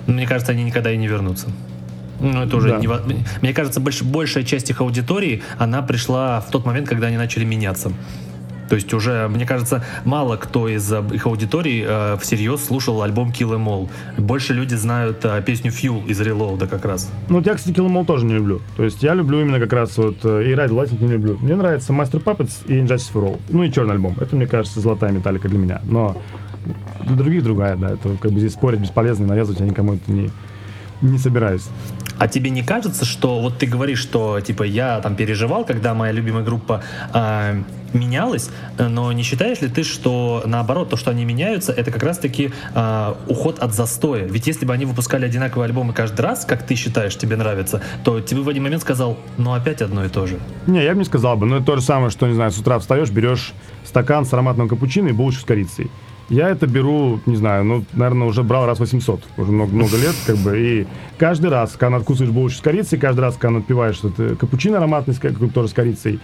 [0.06, 1.48] Мне кажется, они никогда и не вернутся.
[2.20, 2.78] Ну, это уже да.
[2.78, 2.88] не...
[3.42, 4.02] Мне кажется, больш...
[4.02, 7.92] большая часть их аудитории, она пришла в тот момент, когда они начали меняться.
[8.68, 13.30] То есть уже, мне кажется, мало кто из э, их аудитории э, всерьез слушал альбом
[13.30, 13.88] Kill Em All.
[14.18, 17.10] Больше люди знают э, песню Fuel из Reload как раз.
[17.28, 18.60] Ну, вот я, кстати, Kill Em All тоже не люблю.
[18.76, 21.38] То есть я люблю именно как раз вот э, и Ride Lightning не люблю.
[21.40, 23.40] Мне нравится Master Puppets и Injustice for All.
[23.48, 24.16] Ну и черный альбом.
[24.20, 25.80] Это, мне кажется, золотая металлика для меня.
[25.84, 26.20] Но
[27.04, 27.90] для других другая, да.
[27.90, 30.30] Это как бы здесь спорить бесполезно, и навязывать я никому это не,
[31.02, 31.68] не собираюсь.
[32.18, 36.12] А тебе не кажется, что вот ты говоришь, что типа я там переживал, когда моя
[36.12, 36.82] любимая группа
[37.14, 42.02] э, менялась, но не считаешь ли ты, что наоборот, то, что они меняются, это как
[42.02, 44.24] раз-таки э, уход от застоя?
[44.26, 48.20] Ведь если бы они выпускали одинаковые альбомы каждый раз, как ты считаешь, тебе нравится, то
[48.20, 50.38] тебе в один момент сказал, ну опять одно и то же.
[50.66, 52.58] Не, я бы не сказал бы, но это то же самое, что, не знаю, с
[52.58, 53.52] утра встаешь, берешь
[53.84, 55.90] стакан с ароматным капучино и булочку с корицей.
[56.28, 60.14] Я это беру, не знаю, ну, наверное, уже брал раз 800, уже много, много лет,
[60.26, 64.36] как бы, и каждый раз, когда откусываешь булочку с корицей, каждый раз, когда отпиваешь что-то
[64.36, 66.20] капучино ароматный, тоже с корицей,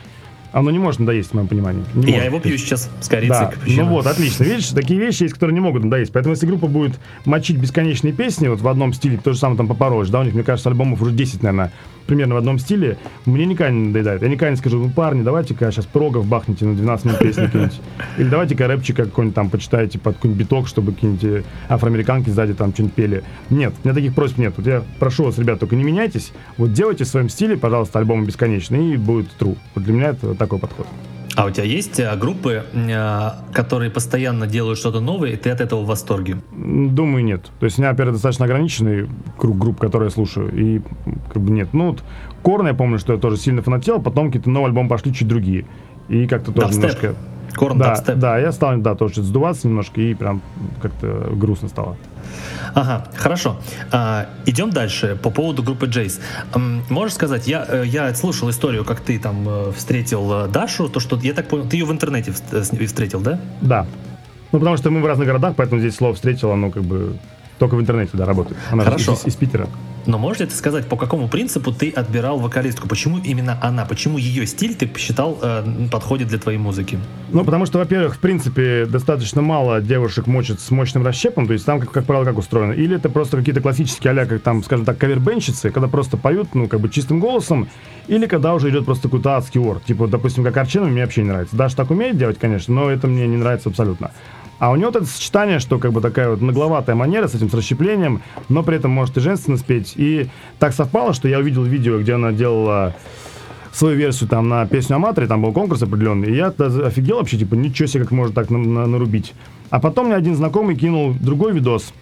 [0.55, 1.85] оно не может надоесть, в моем понимании.
[1.95, 2.27] Не я может.
[2.27, 3.29] его пью сейчас с корицей.
[3.29, 3.53] Да.
[3.67, 4.45] Ну вот, отлично.
[4.45, 6.12] Видишь, такие вещи есть, которые не могут надоесть.
[6.12, 6.93] Поэтому если группа будет
[7.25, 10.33] мочить бесконечные песни вот в одном стиле, то же самое там Папорож, да, у них,
[10.33, 11.73] мне кажется, альбомов уже 10, наверное,
[12.07, 14.23] примерно в одном стиле, мне никогда не надоедает.
[14.23, 17.81] Я никогда не скажу, ну, парни, давайте-ка сейчас прогов бахните на 12 минут песни какие-нибудь.
[18.19, 22.73] Или давайте-ка рэпчика какой-нибудь там почитайте под какой-нибудь биток, чтобы какие-нибудь э, афроамериканки сзади там
[22.73, 23.25] что-нибудь пели.
[23.51, 24.55] Нет, у меня таких просьб нет.
[24.57, 26.33] Вот я прошу вас, ребят, только не меняйтесь.
[26.57, 29.57] Вот делайте в своем стиле, пожалуйста, альбомы бесконечные, и будет true.
[29.75, 30.87] Вот для меня это такой подход.
[31.37, 35.61] А у тебя есть э, группы, э, которые постоянно делают что-то новое, и ты от
[35.61, 36.37] этого в восторге?
[36.53, 37.51] Думаю, нет.
[37.59, 40.81] То есть у меня, во-первых, достаточно ограниченный круг групп, которые я слушаю, и
[41.33, 41.68] как бы нет.
[41.73, 42.05] Ну, вот
[42.42, 45.66] Корн, я помню, что я тоже сильно фанател, потом какие-то новые альбомы пошли чуть другие.
[46.09, 47.03] И как-то тоже Дабстеп.
[47.03, 47.14] немножко...
[47.57, 50.42] Корн да, да, я стал, да, тоже сдуваться немножко, и прям
[50.83, 51.97] как-то грустно стало.
[52.74, 53.60] Ага, хорошо.
[53.92, 56.20] А, идем дальше по поводу группы Джейс.
[56.90, 61.00] Можешь сказать, я, э, я слушал историю, как ты там э, встретил э, Дашу, то
[61.00, 63.38] что, я так понял, ты ее в интернете встретил, да?
[63.60, 63.87] Да.
[64.52, 67.16] Ну, потому что мы в разных городах, поэтому здесь слово встретил, оно как бы
[67.59, 68.59] только в интернете, да, работает.
[68.71, 69.12] Она Хорошо.
[69.12, 69.69] Из, из Питера.
[70.07, 72.88] Но можешь ли ты сказать, по какому принципу ты отбирал вокалистку?
[72.88, 73.87] Почему именно она?
[73.87, 76.99] Почему ее стиль ты посчитал э, подходит для твоей музыки?
[77.31, 81.64] Ну, потому что, во-первых, в принципе, достаточно мало девушек мочат с мощным расщепом, то есть
[81.64, 82.73] там, как, как правило, как устроено.
[82.73, 86.69] Или это просто какие-то классические а как там, скажем так, кавербенщицы, когда просто поют, ну,
[86.69, 87.69] как бы чистым голосом,
[88.07, 89.81] или когда уже идет просто какой-то адский ор.
[89.81, 91.57] Типа, допустим, как Арчена мне вообще не нравится.
[91.57, 94.11] Даже так умеет делать, конечно, но это мне не нравится абсолютно.
[94.64, 97.50] А у него вот это сочетание, что как бы такая вот нагловатая манера с этим
[97.50, 99.92] с расщеплением, но при этом может и женственно спеть.
[99.96, 102.94] И так совпало, что я увидел видео, где она делала
[103.74, 107.57] свою версию там на песню Аматори, там был конкурс определенный, и я офигел вообще, типа,
[107.57, 109.35] ничего себе, как можно так на, на, нарубить.
[109.68, 111.92] А потом мне один знакомый кинул другой видос,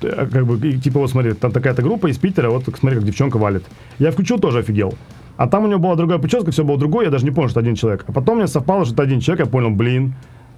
[0.00, 3.36] э, как бы, типа, вот смотри, там такая-то группа из Питера, вот смотри, как девчонка
[3.36, 3.64] валит.
[3.98, 4.94] Я включил, тоже офигел.
[5.36, 7.58] А там у него была другая прическа, все было другое, я даже не понял, что
[7.58, 8.04] один человек.
[8.06, 10.14] А потом мне совпало, что это один человек, я понял, блин,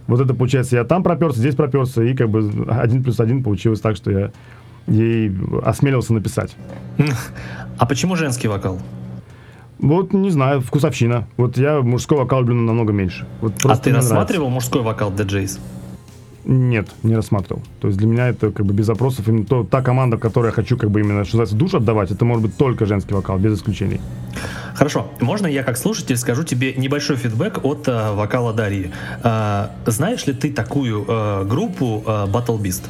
[0.07, 3.81] вот это получается, я там проперся, здесь проперся, и как бы один плюс один получилось
[3.81, 4.33] так, что я
[4.87, 5.33] ей
[5.65, 6.57] осмелился написать.
[7.79, 8.79] А почему женский вокал?
[9.79, 11.27] Вот, не знаю, вкусовщина.
[11.37, 13.27] Вот я мужской вокал люблю намного меньше.
[13.41, 14.55] Вот а ты рассматривал нравится.
[14.55, 15.59] мужской вокал для Джейс?
[16.45, 17.63] Нет, не рассматривал.
[17.81, 19.29] То есть для меня это как бы без запросов.
[19.29, 22.25] Именно то, та команда, которой я хочу как бы именно, что называется, душ отдавать, это
[22.25, 24.01] может быть только женский вокал, без исключений.
[24.75, 25.07] Хорошо.
[25.21, 28.91] Можно я как слушатель скажу тебе небольшой фидбэк от э, вокала Дарьи?
[29.23, 32.83] Э, знаешь ли ты такую э, группу э, Battle Beast?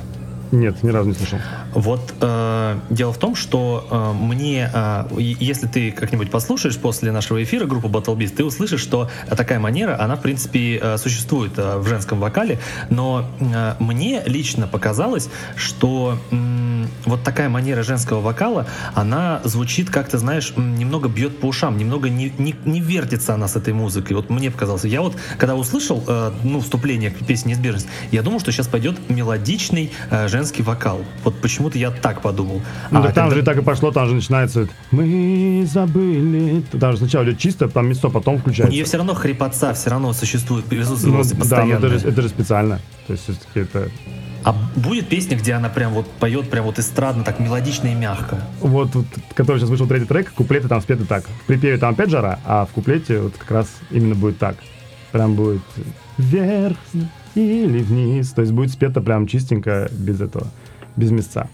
[0.53, 1.39] Нет, ни разу не слышал.
[1.73, 7.43] Вот э, дело в том, что э, мне, э, если ты как-нибудь послушаешь после нашего
[7.43, 11.79] эфира группу Battle Beast, ты услышишь, что такая манера, она в принципе э, существует э,
[11.79, 12.59] в женском вокале,
[12.91, 20.19] но э, мне лично показалось, что э, вот такая манера женского вокала, она звучит как-то,
[20.19, 24.17] знаешь, немного бьет по ушам, немного не, не, не вертится она с этой музыкой.
[24.17, 24.85] Вот мне показалось.
[24.85, 28.99] Я вот, когда услышал, э, ну, вступление к песне «Неизбежность», я думал, что сейчас пойдет
[29.09, 31.05] мелодичный э, женский вокал.
[31.25, 32.61] Вот почему-то я так подумал.
[32.91, 33.41] Ну, а, так там когда...
[33.41, 36.63] же так и пошло, там же начинается «Мы забыли».
[36.79, 38.71] Там же сначала идет чисто, там место, потом включается.
[38.71, 41.81] У нее все равно хрипотца все равно существует, присутствует ну, постоянно.
[41.81, 42.81] Да, это же, это же специально.
[43.07, 43.89] То есть все-таки это
[44.45, 48.41] а будет песня, где она прям вот поет прям вот эстрадно, так мелодично и мягко?
[48.61, 51.25] Вот, вот который сейчас вышел третий трек, куплеты там спеты так.
[51.25, 54.57] В припеве там опять жара, а в куплете вот как раз именно будет так.
[55.13, 55.63] Прям будет
[56.19, 56.77] вверх
[57.35, 58.33] или вниз.
[58.33, 60.47] То есть будет спето прям чистенько, без этого,
[60.97, 61.49] без места.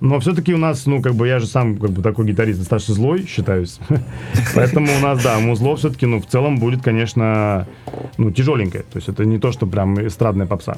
[0.00, 2.94] Но все-таки у нас, ну, как бы я же сам, как бы такой гитарист достаточно
[2.94, 3.78] злой, считаюсь.
[4.54, 7.66] Поэтому у нас, да, музло все-таки, ну, в целом будет, конечно,
[8.18, 8.84] ну, тяжеленькое.
[8.84, 10.76] То есть это не то, что прям эстрадная попса.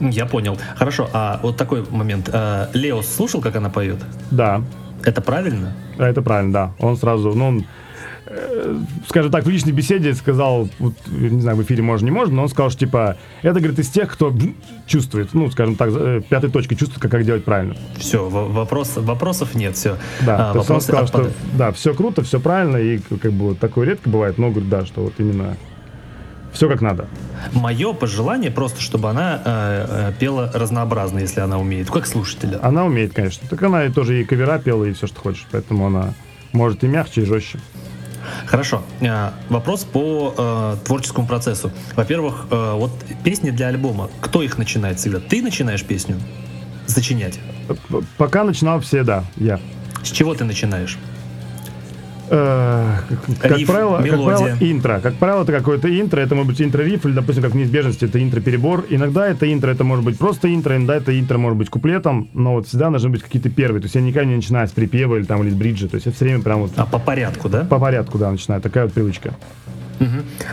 [0.00, 0.58] Я понял.
[0.76, 2.28] Хорошо, а вот такой момент.
[2.32, 3.98] Э, Лео слушал, как она поет?
[4.30, 4.62] Да.
[5.04, 5.72] Это правильно?
[5.96, 6.72] Да, это правильно, да.
[6.78, 7.64] Он сразу, ну, он,
[8.26, 8.76] э,
[9.08, 12.42] скажем так, в личной беседе сказал, вот, не знаю, в эфире можно, не можно, но
[12.42, 14.32] он сказал, что, типа, это, говорит, из тех, кто
[14.86, 17.76] чувствует, ну, скажем так, э, пятой точкой чувствует, как, как делать правильно.
[17.96, 19.96] Все, вопрос, вопросов нет, все.
[20.24, 21.34] Да, а, то есть он сказал, отпадают.
[21.34, 24.84] что, да, все круто, все правильно, и, как бы, такое редко бывает, но, говорит, да,
[24.84, 25.56] что вот именно
[26.52, 27.06] все как надо.
[27.52, 32.58] Мое пожелание просто, чтобы она э, э, пела разнообразно, если она умеет, как слушателя.
[32.62, 33.46] Она умеет, конечно.
[33.48, 35.46] Так она и тоже и кавера пела, и все, что хочешь.
[35.50, 36.14] Поэтому она
[36.52, 37.58] может и мягче, и жестче.
[38.46, 38.82] Хорошо.
[39.00, 41.70] Э, вопрос по э, творческому процессу.
[41.94, 42.90] Во-первых, э, вот
[43.24, 44.10] песни для альбома.
[44.20, 45.20] Кто их начинает всегда?
[45.20, 46.16] Ты начинаешь песню
[46.86, 47.38] сочинять?
[48.16, 49.60] Пока начинал все, да, я.
[50.02, 50.98] С чего ты начинаешь?
[52.30, 52.96] Э,
[53.40, 55.00] как, Риф, правило, как правило, интро.
[55.00, 58.22] Как правило, это какое-то интро, это может быть интро-риф, или, допустим, как в неизбежности, это
[58.22, 58.86] интро-перебор.
[58.90, 62.54] Иногда это интро, это может быть просто интро, иногда это интро может быть куплетом, но
[62.54, 63.80] вот всегда должны быть какие-то первые.
[63.80, 65.88] То есть я никогда не начинаю с припева или там или с бриджа.
[65.88, 66.72] То есть я все время прям вот...
[66.76, 67.64] А по порядку, да?
[67.64, 68.60] По порядку, да, начинаю.
[68.60, 69.34] Такая вот привычка.
[70.00, 70.08] Угу.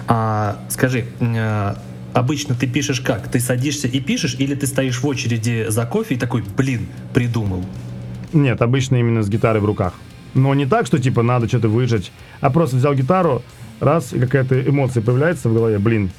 [0.08, 1.76] А, скажи, э,
[2.14, 3.28] обычно ты пишешь как?
[3.28, 7.64] Ты садишься и пишешь, или ты стоишь в очереди за кофе и такой, блин, придумал?
[8.34, 9.94] Нет, обычно именно с гитарой в руках.
[10.36, 13.42] Но не так, что типа надо что-то выжать, а просто взял гитару,
[13.80, 16.12] раз, и какая-то эмоция появляется в голове, блин,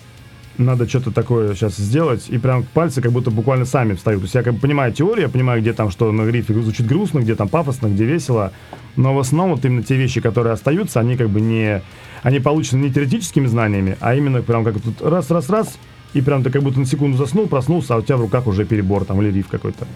[0.59, 4.23] надо что-то такое сейчас сделать, и прям пальцы как будто буквально сами встают.
[4.23, 6.87] То есть я как бы понимаю теорию, я понимаю, где там что на грифе звучит
[6.87, 8.53] грустно, где там пафосно, где весело,
[8.97, 11.83] но в основном вот именно те вещи, которые остаются, они как бы не,
[12.23, 15.79] они получены не теоретическими знаниями, а именно прям как тут раз-раз-раз,
[16.15, 18.65] и прям ты как будто на секунду заснул, проснулся, а у тебя в руках уже
[18.65, 19.87] перебор там или риф какой-то.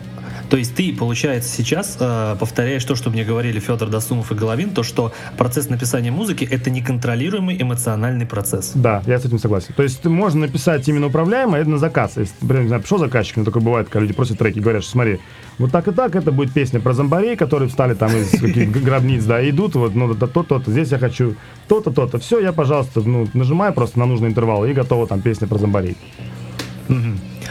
[0.51, 4.71] То есть ты, получается, сейчас э, повторяешь то, что мне говорили Федор Досумов и Головин,
[4.71, 8.73] то, что процесс написания музыки— это неконтролируемый эмоциональный процесс.
[8.75, 9.73] Да, я с этим согласен.
[9.77, 12.17] То есть можно написать именно управляемо, это на заказ.
[12.17, 14.93] Если, например, не знаю, пришел заказчик, но такое бывает, когда люди просят треки, говорят, что
[14.93, 15.21] смотри,
[15.59, 19.25] вот так и так, это будет песня про зомбарей, которые встали там из каких-то гробниц,
[19.25, 21.37] да, идут, вот, ну, то-то, то-то, здесь я хочу
[21.69, 22.19] то-то, то-то.
[22.19, 25.97] Все, я, пожалуйста, ну, нажимаю просто на нужный интервал, и готова там песня про зомбарей.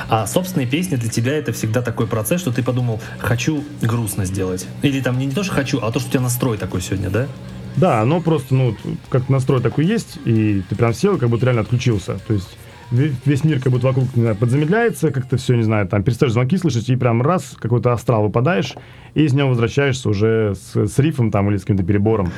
[0.07, 4.67] А собственные песни для тебя это всегда такой процесс, что ты подумал, хочу грустно сделать.
[4.81, 7.27] Или там не то, что хочу, а то, что у тебя настрой такой сегодня, да?
[7.75, 8.75] Да, оно просто, ну,
[9.09, 12.19] как настрой такой есть, и ты прям сел как будто реально отключился.
[12.27, 12.57] То есть
[12.91, 16.57] весь мир как будто вокруг, не знаю, подзамедляется, как-то все, не знаю, там перестаешь звонки
[16.57, 18.73] слышать, и прям раз, какой-то астрал выпадаешь,
[19.13, 22.31] и из него возвращаешься уже с, с рифом там или с каким-то перебором.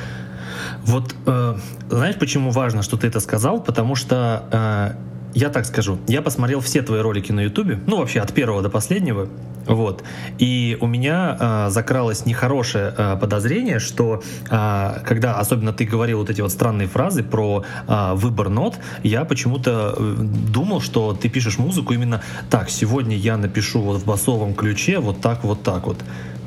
[0.84, 1.56] Вот э,
[1.88, 3.62] знаешь, почему важно, что ты это сказал?
[3.62, 8.20] Потому что э, я так скажу, я посмотрел все твои ролики на Ютубе, ну вообще
[8.20, 9.28] от первого до последнего,
[9.66, 10.02] вот,
[10.38, 16.30] и у меня э, закралось нехорошее э, подозрение, что э, когда особенно ты говорил вот
[16.30, 21.94] эти вот странные фразы про э, выбор нот, я почему-то думал, что ты пишешь музыку
[21.94, 25.98] именно так, сегодня я напишу вот в басовом ключе вот так, вот так вот.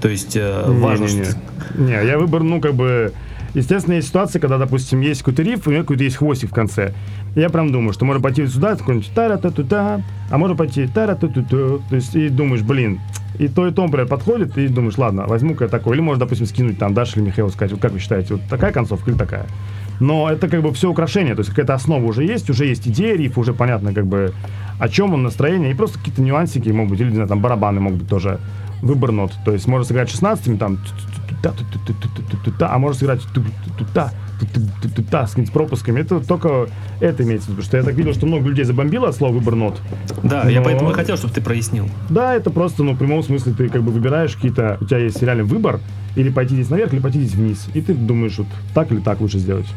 [0.01, 1.23] То есть э, не, важно, не, не.
[1.23, 1.37] что...
[1.75, 3.13] Не, я выбор, ну как бы
[3.55, 6.53] Естественно, есть ситуация, когда, допустим, есть какой-то риф, и у него какой-то есть хвостик в
[6.53, 6.93] конце.
[7.35, 10.87] Я прям думаю, что можно пойти сюда, какой-нибудь тара та ту та а можно пойти
[10.87, 12.99] тара та ту ту То есть, и думаешь, блин,
[13.37, 15.95] и то, и то, например, подходит, и думаешь, ладно, возьму-ка такой.
[15.95, 19.11] Или можно, допустим, скинуть там Даша или Михаил, сказать, как вы считаете, вот такая концовка
[19.11, 19.45] или такая?
[19.99, 23.15] Но это как бы все украшение, то есть какая-то основа уже есть, уже есть идея,
[23.15, 24.33] риф, уже понятно как бы
[24.79, 27.79] о чем он, настроение, и просто какие-то нюансики могут быть, или, не знаю, там барабаны
[27.79, 28.39] могут быть тоже,
[28.81, 29.31] выбор нот.
[29.45, 30.79] То есть можно сыграть 16 там,
[32.59, 33.21] а можно сыграть
[34.39, 36.01] с пропусками.
[36.01, 36.67] Это только
[36.99, 37.61] это имеется в виду.
[37.61, 39.79] Потому что я так видел, что много людей забомбило от слова выбор нот.
[40.23, 40.49] Да, но...
[40.49, 41.89] я поэтому и хотел, чтобы ты прояснил.
[42.09, 44.77] Да, это просто, ну, в прямом смысле ты как бы выбираешь какие-то...
[44.81, 45.79] У тебя есть реальный выбор,
[46.15, 47.67] или пойти здесь наверх, или пойти здесь вниз.
[47.73, 49.67] И ты думаешь, вот так или так лучше сделать.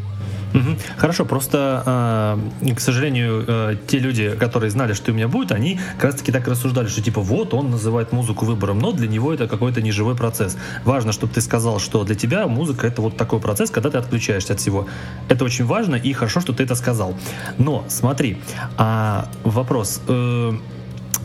[0.97, 5.79] Хорошо, просто, э, к сожалению, э, те люди, которые знали, что у меня будет, они
[5.97, 9.33] как раз таки так рассуждали, что типа вот он называет музыку выбором, но для него
[9.33, 10.57] это какой-то неживой процесс.
[10.85, 14.55] Важно, чтобы ты сказал, что для тебя музыка это вот такой процесс, когда ты отключаешься
[14.55, 14.87] от всего.
[15.29, 17.15] Это очень важно и хорошо, что ты это сказал.
[17.59, 18.39] Но смотри,
[18.77, 20.53] а, вопрос, э,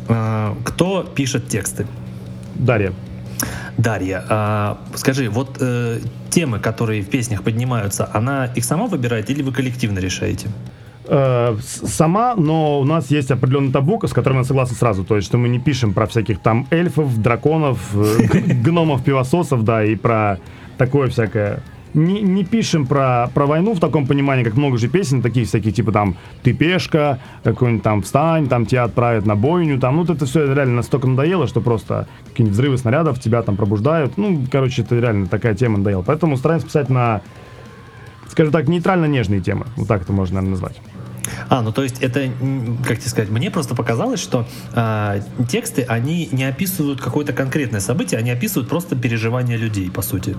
[0.10, 1.88] э, кто пишет тексты?
[2.56, 2.94] Дарья.
[3.78, 6.00] Дарья, а, скажи, вот э,
[6.30, 10.48] темы, которые в песнях поднимаются, она их сама выбирает или вы коллективно решаете?
[11.06, 15.04] Э, сама, но у нас есть определенный табу, с которым я согласен сразу.
[15.04, 18.28] То есть, что мы не пишем про всяких там эльфов, драконов, э,
[18.64, 20.38] гномов, пивососов, да, и про
[20.78, 21.62] такое всякое
[21.94, 25.74] не, не пишем про, про войну в таком понимании, как много же песен, таких всяких,
[25.74, 30.26] типа там «Ты пешка», какой-нибудь там «Встань», там тебя отправят на бойню, там, ну, это
[30.26, 35.00] все реально настолько надоело, что просто какие-нибудь взрывы снарядов тебя там пробуждают, ну, короче, это
[35.00, 36.02] реально такая тема надоела.
[36.02, 37.22] Поэтому стараемся писать на,
[38.30, 40.82] скажем так, нейтрально-нежные темы, вот так это можно, наверное, назвать.
[41.50, 42.30] А, ну то есть это,
[42.86, 48.20] как тебе сказать, мне просто показалось, что э, тексты, они не описывают какое-то конкретное событие,
[48.20, 50.36] они описывают просто переживания людей, по сути.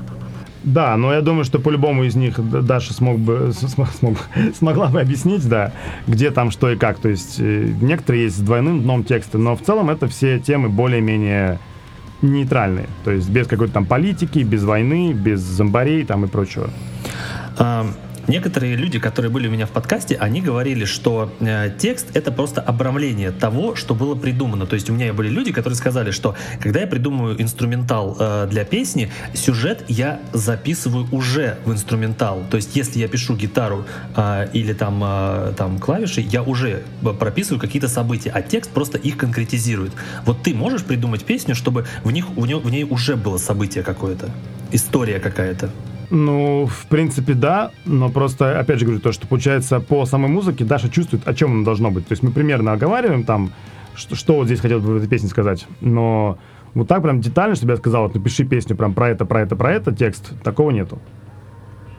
[0.65, 3.53] Да, но я думаю, что по-любому из них Даша смог бы,
[3.99, 4.19] смог,
[4.59, 5.73] смогла бы объяснить, да,
[6.07, 6.99] где там что и как.
[6.99, 10.71] То есть э, некоторые есть с двойным дном тексты, но в целом это все темы
[10.71, 11.59] более-менее
[12.23, 12.89] нейтральные.
[13.05, 16.71] То есть без какой-то там политики, без войны, без зомбарей там и прочего.
[18.27, 22.61] Некоторые люди, которые были у меня в подкасте, они говорили, что э, текст это просто
[22.61, 24.67] обрамление того, что было придумано.
[24.67, 28.65] То есть у меня были люди, которые сказали, что когда я придумываю инструментал э, для
[28.65, 32.43] песни, сюжет я записываю уже в инструментал.
[32.51, 33.85] То есть если я пишу гитару
[34.17, 36.83] э, или там, э, там клавиши, я уже
[37.19, 39.93] прописываю какие-то события, а текст просто их конкретизирует.
[40.25, 43.85] Вот ты можешь придумать песню, чтобы в, них, в, ней, в ней уже было событие
[43.85, 44.31] какое-то,
[44.73, 45.71] история какая-то?
[46.11, 50.65] Ну, в принципе, да, но просто, опять же говорю, то, что получается по самой музыке
[50.65, 52.07] Даша чувствует, о чем она должно быть.
[52.07, 53.53] То есть мы примерно оговариваем там,
[53.95, 56.39] что, что вот здесь хотел бы в этой песне сказать, но
[56.75, 59.57] вот так прям детально, чтобы я сказал, вот напиши песню прям про это, про это,
[59.57, 60.99] про это, текст, такого нету.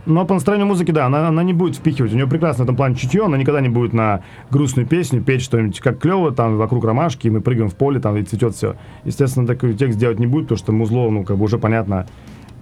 [0.06, 2.14] Но по настроению музыки, да, она, она не будет впихивать.
[2.14, 5.41] У нее прекрасно в этом плане чутье, она никогда не будет на грустную песню петь
[5.41, 8.76] что-нибудь как клево, там вокруг ромашки, мы прыгаем в поле, там и цветет все.
[9.03, 12.06] Естественно, такой текст делать не будет, потому что музло, ну, как бы уже понятно,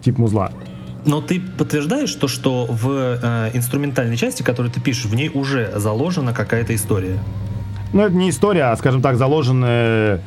[0.01, 0.51] тип музла.
[1.05, 5.71] Но ты подтверждаешь то, что в э, инструментальной части, которую ты пишешь, в ней уже
[5.75, 7.19] заложена какая-то история?
[7.91, 10.21] Ну, это не история, а, скажем так, заложенная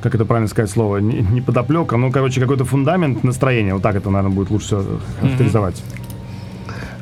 [0.00, 3.74] как это правильно сказать слово, не, не подоплека, ну, короче, какой-то фундамент настроения.
[3.74, 4.84] Вот так это, наверное, будет лучше всего
[5.20, 5.74] авторизовать.
[5.74, 6.08] Mm-hmm.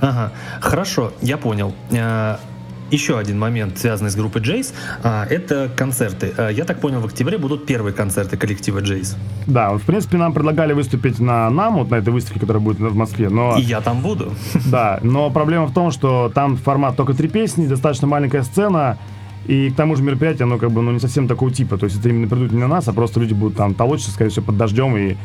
[0.01, 1.75] Ага, хорошо, я понял.
[2.91, 4.73] Еще один момент, связанный с группой Джейс,
[5.03, 6.33] а, это концерты.
[6.37, 9.17] А, я так понял, в октябре будут первые концерты коллектива Джейс.
[9.47, 12.95] Да, в принципе, нам предлагали выступить на нам, вот на этой выставке, которая будет в
[12.95, 13.57] Москве, но...
[13.59, 14.33] И я там буду.
[14.67, 18.99] Да, но проблема в том, что там формат только три песни, достаточно маленькая сцена,
[19.47, 21.79] и к тому же мероприятие, оно как бы ну, не совсем такого типа.
[21.79, 24.31] То есть это именно придут не на нас, а просто люди будут там толочься, скорее
[24.31, 25.17] всего, под дождем и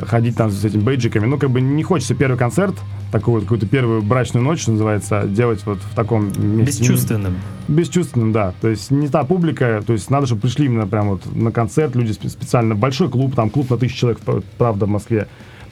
[0.00, 1.26] ходить там с этими бейджиками.
[1.26, 2.74] Ну, как бы не хочется первый концерт,
[3.10, 6.26] такую какую-то первую брачную ночь, называется, делать вот в таком
[6.56, 6.82] месте.
[6.82, 7.36] Бесчувственным.
[7.68, 8.54] Бесчувственным, да.
[8.60, 11.94] То есть не та публика, то есть надо, чтобы пришли именно прям вот на концерт
[11.96, 12.74] люди специально.
[12.74, 14.20] Большой клуб, там клуб на тысячу человек,
[14.56, 15.28] правда, в Москве.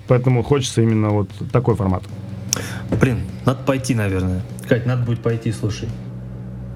[0.08, 2.02] Поэтому хочется именно вот такой формат.
[3.00, 4.42] Блин, надо пойти, наверное.
[4.68, 5.88] Кать, надо будет пойти, слушай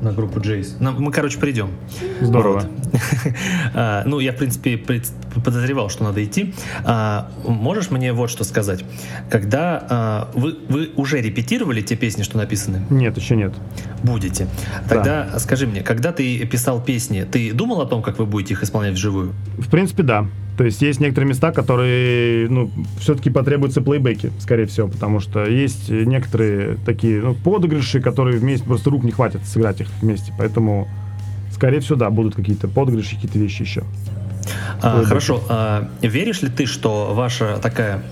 [0.01, 0.77] на группу Джейс.
[0.81, 1.71] Мы, короче, придем.
[2.21, 2.65] Здорово.
[3.75, 4.79] а, ну, я, в принципе,
[5.45, 6.55] подозревал, что надо идти.
[6.85, 8.85] А, можешь мне вот что сказать?
[9.31, 12.83] Когда а, вы, вы уже репетировали те песни, что написаны?
[12.91, 13.53] Нет, еще нет.
[14.03, 14.47] Будете.
[14.89, 15.39] Тогда да.
[15.39, 18.95] скажи мне, когда ты писал песни, ты думал о том, как вы будете их исполнять
[18.95, 19.35] вживую?
[19.59, 20.27] В принципе, да.
[20.61, 25.89] То есть есть некоторые места, которые, ну, все-таки потребуются плейбеки, скорее всего, потому что есть
[25.89, 30.35] некоторые такие ну, подыгрыши, которые вместе просто рук не хватит сыграть их вместе.
[30.37, 30.87] Поэтому,
[31.51, 33.85] скорее всего, да, будут какие-то подыгрыши, какие-то вещи еще.
[34.83, 35.43] А, хорошо.
[35.49, 38.03] А, веришь ли ты, что ваша такая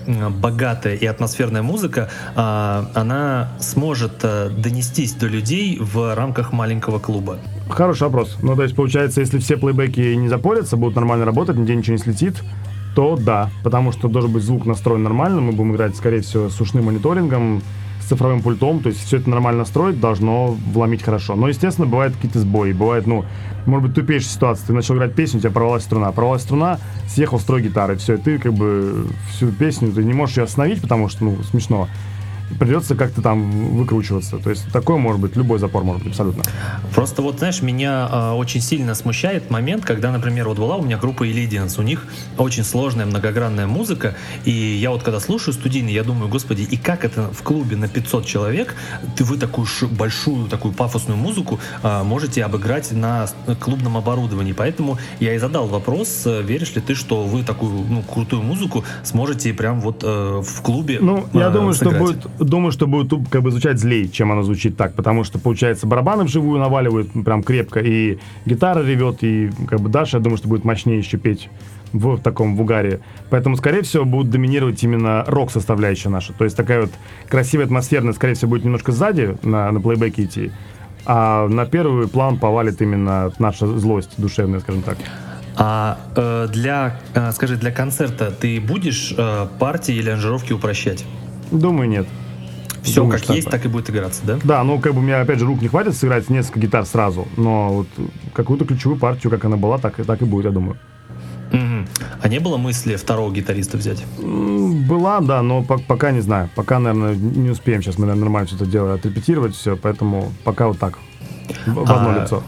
[0.41, 7.39] богатая и атмосферная музыка, а, она сможет а, донестись до людей в рамках маленького клуба?
[7.69, 8.37] Хороший вопрос.
[8.41, 12.01] Ну, то есть, получается, если все плейбеки не запорятся, будут нормально работать, нигде ничего не
[12.01, 12.41] слетит,
[12.95, 16.59] то да, потому что должен быть звук настроен нормально, мы будем играть, скорее всего, с
[16.59, 17.61] ушным мониторингом,
[18.09, 21.35] цифровым пультом, то есть все это нормально настроить, должно вломить хорошо.
[21.35, 23.23] Но, естественно, бывают какие-то сбои, бывает, ну,
[23.65, 24.67] может быть, тупейшая ситуация.
[24.67, 26.11] Ты начал играть песню, у тебя порвалась струна.
[26.11, 27.97] Порвалась струна, съехал строй гитары.
[27.97, 31.37] Все, и ты как бы всю песню, ты не можешь ее остановить, потому что, ну,
[31.43, 31.87] смешно.
[32.57, 34.37] Придется как-то там выкручиваться.
[34.37, 36.43] То есть такое может быть, любой запор может быть абсолютно.
[36.93, 40.97] Просто вот, знаешь, меня э, очень сильно смущает момент, когда, например, вот была у меня
[40.97, 42.05] группа Illidians, у них
[42.37, 47.05] очень сложная многогранная музыка, и я вот когда слушаю студийный, я думаю, господи, и как
[47.05, 48.75] это в клубе на 500 человек,
[49.15, 53.27] ты вы такую большую, такую пафосную музыку э, можете обыграть на
[53.59, 54.53] клубном оборудовании.
[54.53, 58.83] Поэтому я и задал вопрос, э, веришь ли ты, что вы такую ну, крутую музыку
[59.03, 61.95] сможете прям вот э, в клубе Ну, я э, думаю, сыграть.
[61.95, 65.39] что будет, думаю, что будет как бы звучать злее, чем оно звучит так, потому что,
[65.39, 70.37] получается, барабаны вживую наваливают прям крепко, и гитара ревет, и как бы Даша, я думаю,
[70.37, 71.49] что будет мощнее еще петь
[71.93, 72.99] в таком в угаре.
[73.29, 76.33] Поэтому, скорее всего, будут доминировать именно рок-составляющая наша.
[76.33, 76.91] То есть такая вот
[77.27, 80.51] красивая атмосферная, скорее всего, будет немножко сзади на, на плейбеке идти.
[81.05, 84.97] А на первый план повалит именно наша злость душевная, скажем так.
[85.61, 91.05] А э, для, э, скажи, для концерта ты будешь э, партии или аранжировки упрощать?
[91.51, 92.07] Думаю, нет.
[92.83, 93.53] Все Думаю, как есть, так.
[93.53, 94.39] так и будет играться, да?
[94.43, 97.27] Да, ну как бы у меня опять же рук не хватит сыграть несколько гитар сразу,
[97.37, 97.87] но вот
[98.33, 100.77] какую-то ключевую партию, как она была, так, так и будет, я думаю.
[101.51, 101.87] Угу.
[102.21, 104.05] А не было мысли второго гитариста взять?
[104.19, 106.49] Была, да, но по пока не знаю.
[106.55, 110.77] Пока, наверное, не успеем сейчас мы наверное, нормально это дело отрепетировать, все, поэтому пока вот
[110.77, 110.99] так,
[111.65, 112.43] в, в одно а, лицо.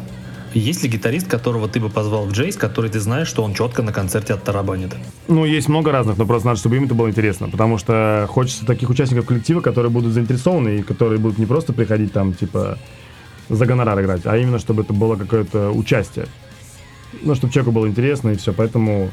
[0.54, 3.84] Есть ли гитарист, которого ты бы позвал в Джейс, который ты знаешь, что он четко
[3.84, 4.94] на концерте оттарабанит?
[5.28, 8.66] Ну, есть много разных, но просто надо, чтобы им это было интересно, потому что хочется
[8.66, 12.78] таких участников коллектива, которые будут заинтересованы и которые будут не просто приходить там, типа,
[13.48, 16.26] за гонорар играть, а именно, чтобы это было какое-то участие.
[17.22, 19.10] Ну, чтобы человеку было интересно и все, поэтому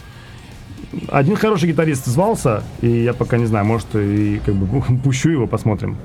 [1.09, 5.47] один хороший гитарист звался, и я пока не знаю, может, и как бы пущу его,
[5.47, 5.97] посмотрим.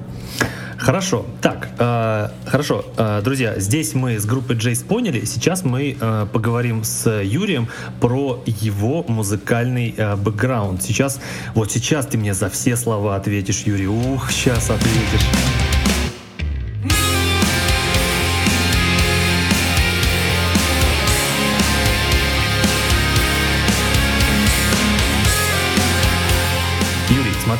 [0.77, 1.25] Хорошо.
[1.41, 5.23] Так, э, хорошо, э, друзья, здесь мы с группой Джейс поняли.
[5.23, 7.69] Сейчас мы э, поговорим с Юрием
[8.01, 10.83] про его музыкальный э, бэкграунд.
[10.83, 11.21] Сейчас,
[11.55, 13.87] вот сейчас ты мне за все слова ответишь, Юрий.
[13.87, 15.52] Ух, сейчас ответишь.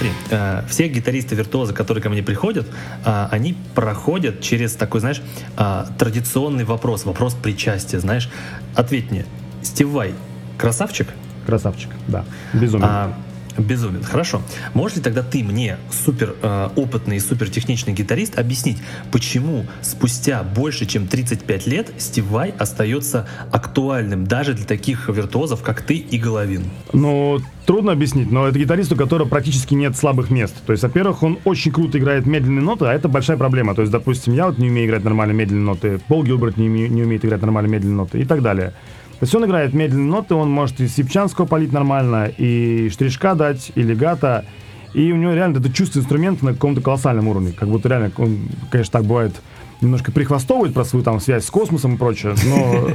[0.03, 2.67] Смотри, э, все гитаристы-виртуозы, которые ко мне приходят,
[3.05, 5.21] э, они проходят через такой, знаешь,
[5.57, 8.29] э, традиционный вопрос, вопрос причастия, знаешь.
[8.75, 9.25] Ответь мне,
[9.61, 10.13] Стив Вай
[10.57, 11.07] красавчик?
[11.45, 12.87] Красавчик, да, безумно.
[12.89, 13.13] А,
[13.57, 14.03] Безумен.
[14.03, 14.41] Хорошо.
[14.73, 18.77] Можешь ли тогда ты мне, супер э, опытный и супер техничный гитарист, объяснить,
[19.11, 25.81] почему спустя больше чем 35 лет Стив Вай остается актуальным даже для таких виртуозов, как
[25.81, 26.63] ты и Головин?
[26.93, 30.55] Ну, трудно объяснить, но это гитарист, у которого практически нет слабых мест.
[30.65, 33.75] То есть, во-первых, он очень круто играет медленные ноты, а это большая проблема.
[33.75, 37.03] То есть, допустим, я вот не умею играть нормально медленные ноты, Пол Гилберт не, не
[37.03, 38.73] умеет играть нормально медленные ноты и так далее.
[39.19, 43.71] То есть он играет медленные ноты, он может и Сипчанского полить нормально, и штришка дать,
[43.75, 44.45] и легата.
[44.93, 47.51] И у него реально это чувство инструмента на каком-то колоссальном уровне.
[47.51, 48.39] Как будто реально, он,
[48.69, 49.33] конечно, так бывает,
[49.81, 52.89] немножко прихвастовывает про свою там связь с космосом и прочее, но,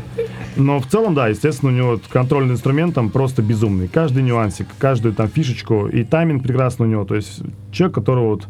[0.57, 3.89] но в целом, да, естественно, у него контроль над инструментом просто безумный.
[3.89, 7.05] Каждый нюансик, каждую там фишечку, и тайминг прекрасный у него.
[7.05, 7.41] То есть
[7.73, 8.49] человек, которого вот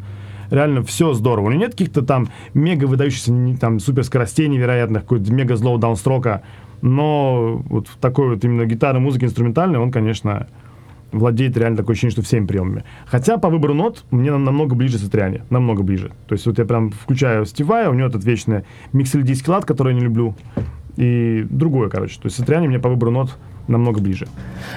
[0.50, 1.46] реально все здорово.
[1.46, 6.42] У него нет каких-то там мега выдающихся там супер скоростей невероятных, какой-то мега злого даунстрока.
[6.80, 10.46] Но вот такой вот именно гитары, музыки инструментальной он, конечно,
[11.12, 12.84] владеет реально такое ощущение, что всеми приемами.
[13.06, 16.12] Хотя по выбору нот мне намного ближе Сатриани, намного ближе.
[16.26, 19.98] То есть вот я прям включаю Стивая, у него этот вечный миксельдийский лад, который я
[19.98, 20.34] не люблю,
[20.96, 22.16] и другое, короче.
[22.20, 24.26] То есть Сатриани мне по выбору нот намного ближе.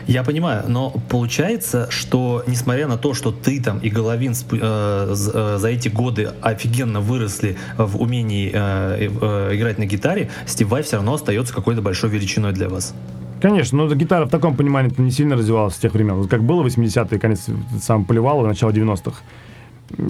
[0.07, 5.57] Я понимаю, но получается, что несмотря на то, что ты там и Головин э, э,
[5.59, 10.97] за эти годы офигенно выросли в умении э, э, играть на гитаре, Стив Вай все
[10.97, 12.93] равно остается какой-то большой величиной для вас.
[13.41, 16.13] Конечно, но гитара в таком понимании не сильно развивалась с тех времен.
[16.15, 17.47] Вот как было 80-е, конец
[17.81, 19.23] сам поливал, начало 90-х.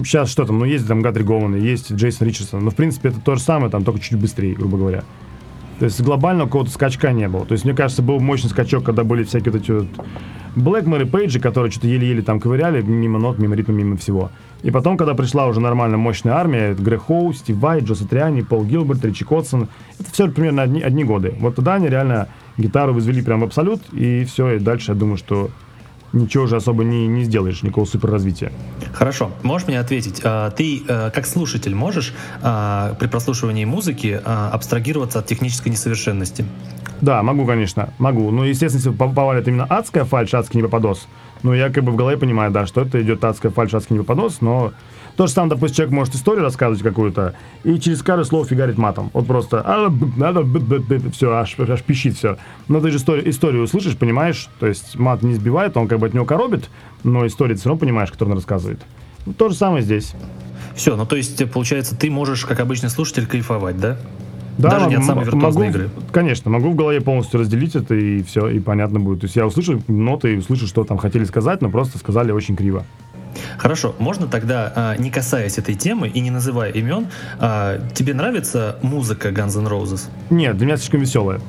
[0.04, 3.20] Сейчас что там, ну есть там Гатри Гован, есть Джейсон Ричардсон, но в принципе это
[3.20, 5.02] то же самое, там только чуть быстрее, грубо говоря.
[5.78, 7.44] То есть глобального какого-то скачка не было.
[7.44, 9.86] То есть, мне кажется, был мощный скачок, когда были всякие вот эти вот
[10.54, 14.30] Блэкмор и Пейджи, которые что-то еле-еле там ковыряли, мимо нот, мимо ритма, мимо всего.
[14.62, 18.64] И потом, когда пришла уже нормальная мощная армия, Грег Хоу, Стив Вай, Джо Сатриани, Пол
[18.64, 19.68] Гилберт, Ричи Котсон,
[19.98, 21.34] это все примерно одни, одни годы.
[21.40, 25.16] Вот тогда они реально гитару возвели прям в абсолют, и все, и дальше я думаю,
[25.16, 25.50] что
[26.12, 28.52] ничего уже особо не, не сделаешь, никакого суперразвития.
[28.92, 29.30] Хорошо.
[29.42, 35.18] Можешь мне ответить, а, ты э, как слушатель можешь а, при прослушивании музыки а, абстрагироваться
[35.18, 36.44] от технической несовершенности?
[37.00, 38.30] Да, могу, конечно, могу.
[38.30, 41.08] Ну, естественно, если повалит именно адская фальш, адский непопадос,
[41.42, 44.40] ну, я как бы в голове понимаю, да, что это идет адская фальш, адский непопадос,
[44.40, 44.72] но
[45.16, 47.34] то же самое, допустим, человек может историю рассказывать какую-то,
[47.64, 49.10] и через каждое слово фигарит матом.
[49.12, 50.44] Вот просто «А, надо
[51.12, 52.38] все, аж, аж пищит все.
[52.68, 56.06] Но ты же историю, историю услышишь, понимаешь, то есть мат не сбивает, он как бы
[56.06, 56.70] от него коробит,
[57.04, 58.80] но историю все равно понимаешь, которую он рассказывает.
[59.36, 60.14] То же самое здесь.
[60.74, 63.98] Все, ну то есть, получается, ты можешь, как обычный слушатель, кайфовать, да?
[64.58, 65.90] Да, Даже не от самой виртуозной могу, игры.
[66.10, 69.20] Конечно, могу в голове полностью разделить это, и все, и понятно будет.
[69.20, 72.54] То есть я услышу ноты и услышу, что там хотели сказать, но просто сказали очень
[72.54, 72.84] криво.
[73.58, 77.08] Хорошо, можно тогда, а, не касаясь этой темы и не называя имен,
[77.38, 80.08] а, тебе нравится музыка Guns N' Roses?
[80.30, 81.40] Нет, для меня слишком веселая.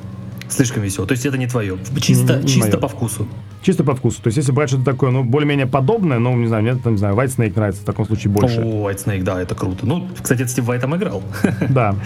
[0.48, 1.06] Слишком весело.
[1.06, 1.78] То есть это не твое.
[2.00, 2.80] Чисто, Не- не чисто моё.
[2.80, 3.26] по вкусу.
[3.62, 4.20] Чисто по вкусу.
[4.22, 6.98] То есть если брать что-то такое, ну, более-менее подобное, ну, не знаю, мне, там, не
[6.98, 8.60] знаю, White Snake нравится в таком случае больше.
[8.60, 9.86] О, White Snake, да, это круто.
[9.86, 11.22] Ну, кстати, это Стив Вай там играл.
[11.70, 11.96] Да.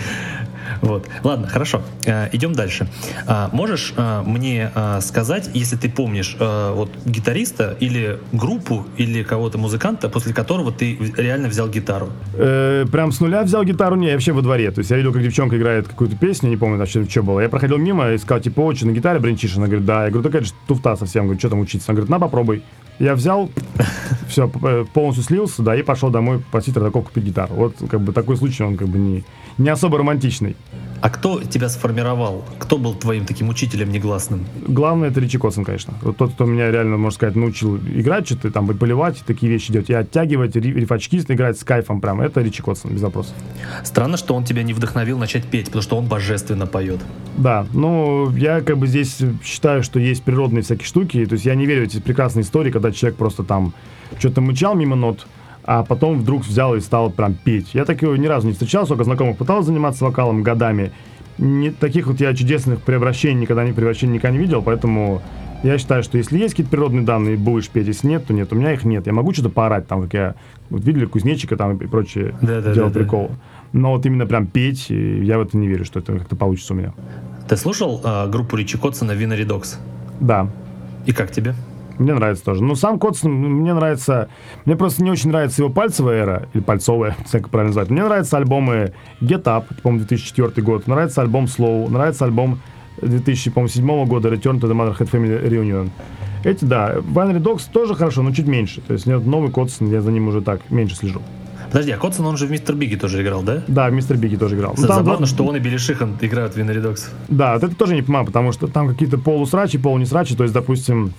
[0.82, 1.06] Вот.
[1.24, 1.82] Ладно, хорошо.
[2.04, 2.88] Э, идем дальше.
[3.26, 10.08] А, можешь а, мне сказать, если ты помнишь вот гитариста или группу или кого-то музыканта,
[10.08, 12.10] после которого ты реально взял гитару?
[12.34, 14.70] Э, прям с нуля взял гитару, не, я вообще во дворе.
[14.70, 17.40] То есть я видел, как девчонка играет какую-то песню, не помню, что, что было.
[17.40, 19.56] Я проходил мимо и сказал, типа, о, что на гитаре бренчишь?
[19.56, 20.04] Она говорит, да.
[20.04, 21.24] Я говорю, такая же туфта совсем.
[21.24, 21.90] Говорю, что там учиться?
[21.90, 22.62] Она говорит, на, попробуй.
[22.98, 23.48] Я взял,
[24.28, 24.48] все,
[24.92, 27.54] полностью слился, да, и пошел домой просить родаков купить гитару.
[27.54, 29.24] Вот, как бы, такой случай, он, как бы, не,
[29.56, 30.56] не особо романтичный.
[31.00, 32.44] А кто тебя сформировал?
[32.58, 34.44] Кто был твоим таким учителем негласным?
[34.66, 35.94] Главное, это Ричи Котсон, конечно.
[36.02, 39.72] Вот тот, кто меня реально, можно сказать, научил играть что-то, там, и поливать, такие вещи
[39.72, 42.20] делать, и оттягивать, ри- рифачки играть с кайфом прям.
[42.20, 43.32] Это Ричи Котсон, без вопросов.
[43.84, 46.98] Странно, что он тебя не вдохновил начать петь, потому что он божественно поет.
[47.36, 51.54] Да, ну, я как бы здесь считаю, что есть природные всякие штуки, то есть я
[51.54, 53.72] не верю в эти прекрасные истории, когда человек просто там
[54.18, 55.28] что-то мычал мимо нот,
[55.70, 57.74] а потом вдруг взял и стал прям петь.
[57.74, 60.92] Я такого ни разу не встречал, сколько знакомых пытался заниматься вокалом годами.
[61.36, 65.20] Не, таких вот я чудесных превращений никогда не превращений никогда не видел, поэтому
[65.62, 68.50] я считаю, что если есть какие-то природные данные, будешь петь, если нет, то нет.
[68.50, 69.06] У меня их нет.
[69.06, 70.34] Я могу что-то поорать, там, как я
[70.70, 72.72] вот видели кузнечика там и прочее Да-да-да-да.
[72.72, 73.30] делал прикол.
[73.74, 76.76] Но вот именно прям петь, я в это не верю, что это как-то получится у
[76.78, 76.94] меня.
[77.46, 79.78] Ты слушал а, группу Ричи Котсона Винери Докс?
[80.18, 80.48] Да,
[81.04, 81.54] И как тебе?
[81.98, 82.62] Мне нравится тоже.
[82.62, 84.28] Ну, сам Котсон, мне нравится...
[84.64, 87.90] Мне просто не очень нравится его пальцевая эра, или пальцовая, не знаю, как правильно назвать.
[87.90, 90.86] Мне нравятся альбомы Get Up, по-моему, 2004 год.
[90.86, 91.88] Нравится альбом Slow.
[91.90, 92.60] Нравится альбом
[93.02, 95.90] 2007 года Return to the Motherhead Family Reunion.
[96.44, 96.94] Эти, да.
[96.96, 98.80] Winery Dogs тоже хорошо, но чуть меньше.
[98.80, 101.20] То есть нет, новый Коцен, я за ним уже так меньше слежу.
[101.70, 102.74] Подожди, а Коцен, он же в Mr.
[102.76, 103.62] Big е тоже играл, да?
[103.68, 104.16] Да, Mr.
[104.16, 104.74] Big е тоже играл.
[104.78, 107.10] Ну, там Забавно, два- что он и Билли Шихан играют в Winery Dogs.
[107.28, 110.34] Да, вот это тоже не понимаю, потому что там какие-то полусрачи, полунесрачи.
[110.34, 111.12] То есть, допустим,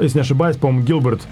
[0.00, 1.22] если не ошибаюсь, по-моему, Гилберт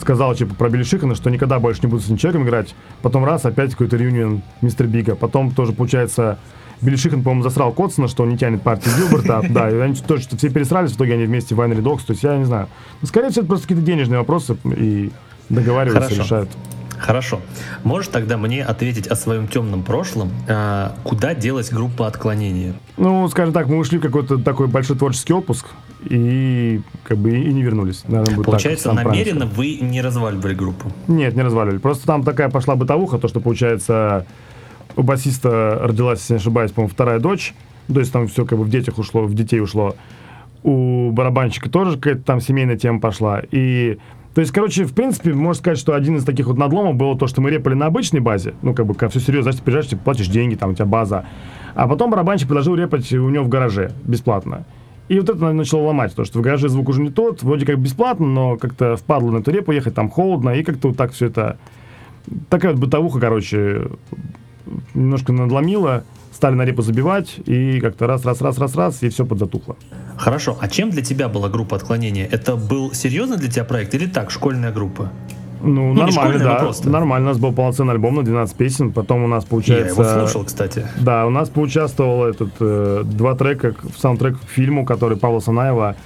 [0.00, 2.74] сказал типа про Билли Шихана, что никогда больше не буду с этим человеком играть.
[3.02, 4.86] Потом раз, опять какой-то reunion Mr.
[4.86, 5.14] Big а.
[5.14, 6.38] Потом тоже, получается,
[6.80, 9.42] Билли Шихан, по-моему, засрал Коцена, что он не тянет партию Гилберта.
[9.48, 12.04] Да, и они тоже что все пересрались, в итоге они вместе в Winery Dogs.
[12.04, 12.68] То есть я не знаю.
[13.00, 15.12] Ну, скорее всего, это просто какие-то денежные вопросы и
[15.48, 16.22] договариваются, Хорошо.
[16.22, 16.50] решают.
[16.98, 17.40] Хорошо.
[17.82, 20.30] Можешь тогда мне ответить о своем темном прошлом?
[20.48, 22.74] А, куда делась группа отклонения?
[22.96, 25.66] Ну, скажем так, мы ушли в какой-то такой большой творческий отпуск
[26.04, 28.04] и как бы и не вернулись.
[28.04, 30.90] Наверное, будет так, Получается, правильное намеренно вы не разваливали группу.
[31.08, 31.78] Нет, не разваливали.
[31.78, 34.26] Просто там такая пошла бытовуха, то, что, получается,
[34.96, 37.54] у басиста родилась, если не ошибаюсь, по-моему, вторая дочь.
[37.92, 39.96] То есть там все как бы в детях ушло, в детей ушло.
[40.62, 43.42] У барабанщика тоже какая-то там семейная тема пошла.
[43.50, 43.98] И
[44.34, 47.26] то есть, короче, в принципе, можно сказать, что один из таких вот надломов было то,
[47.26, 48.54] что мы репали на обычной базе.
[48.62, 51.26] Ну, как бы, все серьезно, значит, приезжаешь, типа, платишь деньги, там у тебя база.
[51.74, 54.64] А потом барабанщик предложил репать у него в гараже бесплатно.
[55.12, 57.78] И вот это начало ломать, то, что в гараже звук уже не тот, вроде как
[57.78, 61.26] бесплатно, но как-то впадло на эту репу ехать, там холодно, и как-то вот так все
[61.26, 61.58] это...
[62.48, 63.88] Такая вот бытовуха, короче,
[64.94, 69.26] немножко надломила, стали на репу забивать, и как-то раз, раз, раз, раз, раз, и все
[69.26, 69.76] подзатухло.
[70.16, 70.56] Хорошо.
[70.58, 72.26] А чем для тебя была группа отклонения?
[72.26, 75.12] Это был серьезный для тебя проект или так, школьная группа?
[75.62, 76.54] Ну, не нормально, но да.
[76.56, 76.90] просто.
[76.90, 77.28] Нормально.
[77.28, 78.92] У нас был полноценный альбом на 12 песен.
[78.92, 80.02] Потом у нас Я получается...
[80.02, 80.86] его слушал, кстати.
[81.00, 85.96] Да, у нас поучаствовал этот э, два трека в саундтрек к фильму, который Павла Санаева.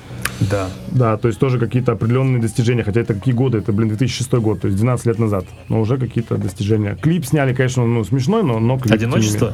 [0.40, 0.68] Да.
[0.88, 2.84] Да, то есть тоже какие-то определенные достижения.
[2.84, 3.59] Хотя это какие годы?
[3.59, 5.46] Это, блин, 2006 год, то есть 12 лет назад.
[5.68, 6.96] Но уже какие-то достижения.
[7.00, 8.90] Клип сняли, конечно, ну, смешной, но, но клип...
[8.90, 9.52] не Одиночество?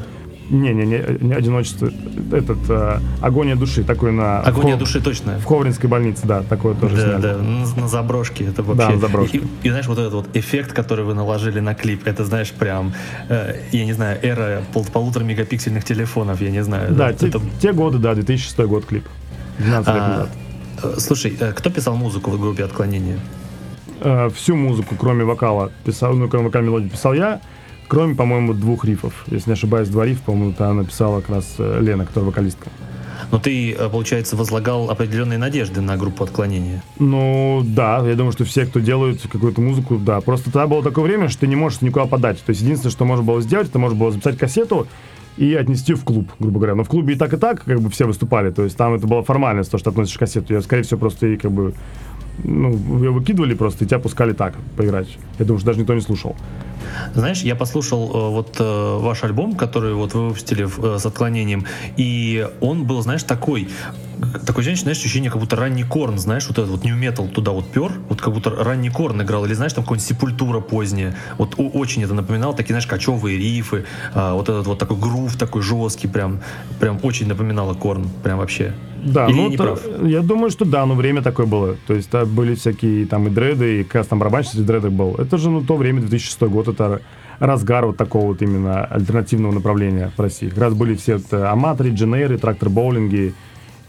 [0.53, 1.91] Не-не-не, не одиночество.
[2.31, 5.39] Этот э, агония души, такой на Агония в Хо- души точно.
[5.39, 7.23] в Ховринской больнице, да, такое тоже Да, сняли.
[7.23, 8.45] да, на, на заброшке.
[8.45, 8.91] Это вообще.
[8.91, 9.39] на заброшке.
[9.39, 12.93] И, и знаешь, вот этот вот эффект, который вы наложили на клип, это, знаешь, прям,
[13.31, 16.93] э, я не знаю, эра пол- полутора мегапиксельных телефонов, я не знаю.
[16.95, 19.05] Да, это- те, те годы, да, 2006 год клип.
[19.59, 20.29] 12 лет А, назад.
[20.83, 23.19] э, слушай, э, кто писал музыку в группе отклонения?
[24.03, 27.41] Э, всю музыку, кроме вокала, писал, ну, кроме вокальной мелодии, писал я,
[27.93, 29.13] кроме, по-моему, двух рифов.
[29.27, 32.71] Если не ошибаюсь, два рифа, по-моему, это написала как раз э, Лена, которая вокалистка.
[33.31, 36.83] Но ты, э, получается, возлагал определенные надежды на группу отклонения.
[36.99, 40.23] Ну, да, я думаю, что все, кто делают какую-то музыку, да.
[40.23, 42.43] Просто тогда было такое время, что ты не можешь никуда подать.
[42.43, 44.87] То есть единственное, что можно было сделать, это можно было записать кассету
[45.37, 46.75] и отнести в клуб, грубо говоря.
[46.75, 48.51] Но в клубе и так, и так как бы все выступали.
[48.53, 50.55] То есть там это была формальность, то, что относишь кассету.
[50.55, 51.75] Я, скорее всего, просто и как бы
[52.43, 55.19] ну, ее выкидывали просто, и тебя пускали так поиграть.
[55.39, 56.35] Я думаю, что даже никто не слушал.
[57.15, 61.67] Знаешь, я послушал э, вот э, ваш альбом, который вот вы выпустили э, с отклонением,
[61.97, 63.69] и он был, знаешь, такой,
[64.23, 67.53] такое ощущение, знаешь, ощущение, как будто ранний корн, знаешь, вот этот вот new metal туда
[67.53, 71.17] вот пер, вот как будто ранний корн играл, или знаешь, там какой-нибудь сепультура поздняя.
[71.39, 75.63] Вот очень это напоминало, такие, знаешь, кочевые рифы, а, вот этот вот такой грув такой
[75.63, 76.41] жесткий, прям,
[76.81, 78.75] прям очень напоминало корн, прям вообще.
[79.05, 79.81] Да, Или ну, не прав?
[80.05, 81.77] я думаю, что да, но время такое было.
[81.87, 85.17] То есть там были всякие там и дреды, и как там барабанщик в дредах был.
[85.17, 87.01] Это же, ну, то время, 2006 год, это
[87.41, 90.49] разгар вот такого вот именно альтернативного направления в России.
[90.49, 93.35] Как раз были все это аматоры, дженеры, трактор-боулинги.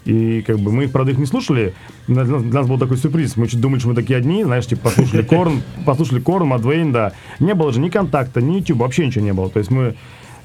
[0.05, 1.73] И как бы мы, правда, их не слушали.
[2.07, 3.37] Для нас, был такой сюрприз.
[3.37, 7.13] Мы чуть думали, что мы такие одни, знаешь, типа послушали Корн, послушали Корн, Мадвейн, да.
[7.39, 9.49] Не было же ни контакта, ни YouTube, вообще ничего не было.
[9.49, 9.95] То есть мы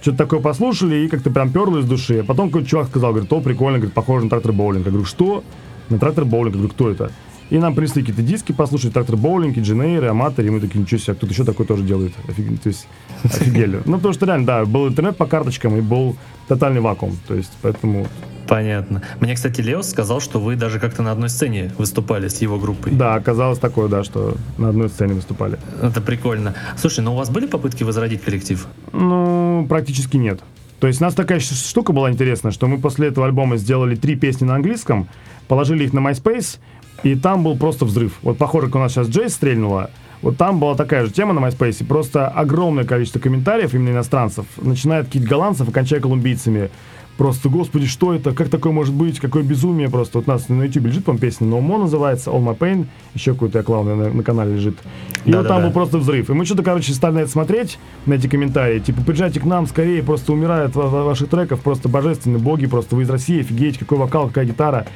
[0.00, 2.20] что-то такое послушали и как-то прям перло из души.
[2.20, 4.84] А потом какой-то чувак сказал, говорит, о, прикольно, говорит, похоже на трактор боулинг.
[4.86, 5.42] Я говорю, что?
[5.88, 6.54] На трактор боулинг.
[6.54, 7.10] Я говорю, кто это?
[7.50, 11.14] И нам принесли какие-то диски послушать, трактор боулинг, дженейры, аматоры, и мы такие, ничего себе,
[11.14, 12.12] а кто-то еще такое тоже делает.
[12.28, 12.86] Офиг- То есть,
[13.24, 13.80] офигели.
[13.86, 17.16] Ну, потому что реально, да, был интернет по карточкам и был тотальный вакуум.
[17.26, 18.06] То есть, поэтому,
[18.48, 19.02] Понятно.
[19.20, 22.92] Мне, кстати, Леос сказал, что вы даже как-то на одной сцене выступали с его группой.
[22.92, 25.58] да, оказалось такое, да, что на одной сцене выступали.
[25.82, 26.54] Это прикольно.
[26.76, 28.66] Слушай, ну у вас были попытки возродить коллектив?
[28.92, 30.40] Ну, практически нет.
[30.80, 34.16] То есть у нас такая штука была интересная, что мы после этого альбома сделали три
[34.16, 35.08] песни на английском,
[35.48, 36.58] положили их на MySpace,
[37.02, 38.18] и там был просто взрыв.
[38.22, 39.90] Вот похоже, как у нас сейчас Джейс стрельнула,
[40.22, 45.00] вот там была такая же тема на MySpace, просто огромное количество комментариев именно иностранцев, начиная
[45.00, 46.70] от каких-то голландцев и кончая колумбийцами.
[47.18, 48.32] Просто, господи, что это?
[48.32, 49.18] Как такое может быть?
[49.18, 50.18] Какое безумие просто.
[50.18, 53.32] Вот у нас на YouTube лежит, по песня No More называется, All My Pain, еще
[53.32, 54.78] какой-то я клал на, на канале лежит.
[55.24, 55.66] И вот там Да-да-да.
[55.66, 56.30] был просто взрыв.
[56.30, 58.78] И мы что-то, короче, стали на это смотреть, на эти комментарии.
[58.78, 62.94] Типа, приезжайте к нам скорее, просто умирают ва- ва- ваших треков, просто божественные боги, просто
[62.94, 64.86] вы из России, офигеть, какой вокал, какая гитара.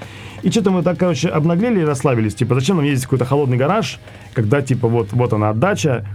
[0.42, 2.36] И что-то мы так, короче, обнаглели и расслабились.
[2.36, 3.98] Типа, зачем нам ездить в какой-то холодный гараж,
[4.32, 6.06] когда, типа, вот, вот она отдача,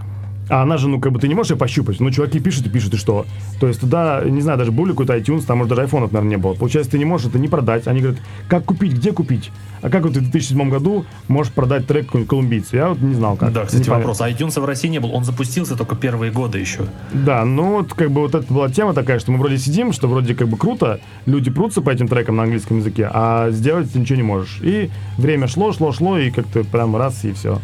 [0.48, 2.00] а она же, ну, как бы ты не можешь ее пощупать.
[2.00, 3.26] Ну, чуваки пишут и пишут, и что?
[3.60, 6.36] То есть туда, не знаю, даже был ли какой-то iTunes, там, может, даже айфонов, наверное,
[6.36, 6.54] не было.
[6.54, 7.86] Получается, ты не можешь это не продать.
[7.86, 9.50] Они говорят, как купить, где купить?
[9.80, 12.76] А как вот ты в 2007 году можешь продать трек какой-нибудь колумбийцу?
[12.76, 13.52] Я вот не знал, как.
[13.52, 14.20] Да, кстати, вопрос.
[14.20, 15.14] А iTunes в России не был.
[15.14, 16.86] Он запустился только первые годы еще.
[17.12, 20.08] Да, ну вот как бы вот это была тема такая, что мы вроде сидим, что
[20.08, 23.98] вроде как бы круто, люди прутся по этим трекам на английском языке, а сделать ты
[23.98, 24.60] ничего не можешь.
[24.62, 27.60] И время шло, шло, шло, и как-то прям раз, и все.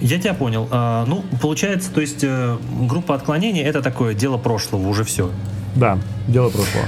[0.00, 0.68] Я тебя понял.
[0.70, 2.56] А, ну, получается, то есть э,
[2.88, 5.30] группа отклонений это такое дело прошлого, уже все.
[5.76, 6.86] Да, дело прошлого.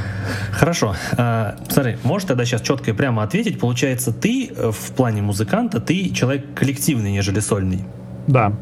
[0.51, 0.97] Хорошо.
[1.17, 3.61] А, смотри, можешь тогда сейчас четко и прямо ответить.
[3.61, 7.85] Получается, ты э, в плане музыканта, ты человек коллективный, нежели сольный.
[8.27, 8.53] Да.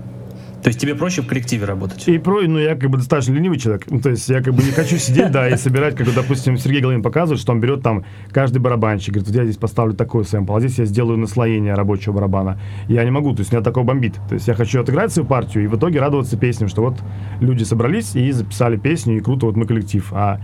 [0.62, 2.06] То есть тебе проще в коллективе работать.
[2.06, 3.86] И про, ну, я как бы достаточно ленивый человек.
[3.90, 6.80] Ну, то есть я как бы не хочу сидеть, да, и собирать, как, допустим, Сергей
[6.82, 10.54] Головин показывает, что он берет там каждый барабанщик, говорит, вот я здесь поставлю такой сэмпл,
[10.54, 12.60] а здесь я сделаю наслоение рабочего барабана.
[12.88, 14.14] Я не могу, то есть меня такое бомбит.
[14.28, 16.98] То есть я хочу отыграть свою партию и в итоге радоваться песням, что вот
[17.40, 20.06] люди собрались и записали песню, и круто, вот мы коллектив.
[20.12, 20.40] А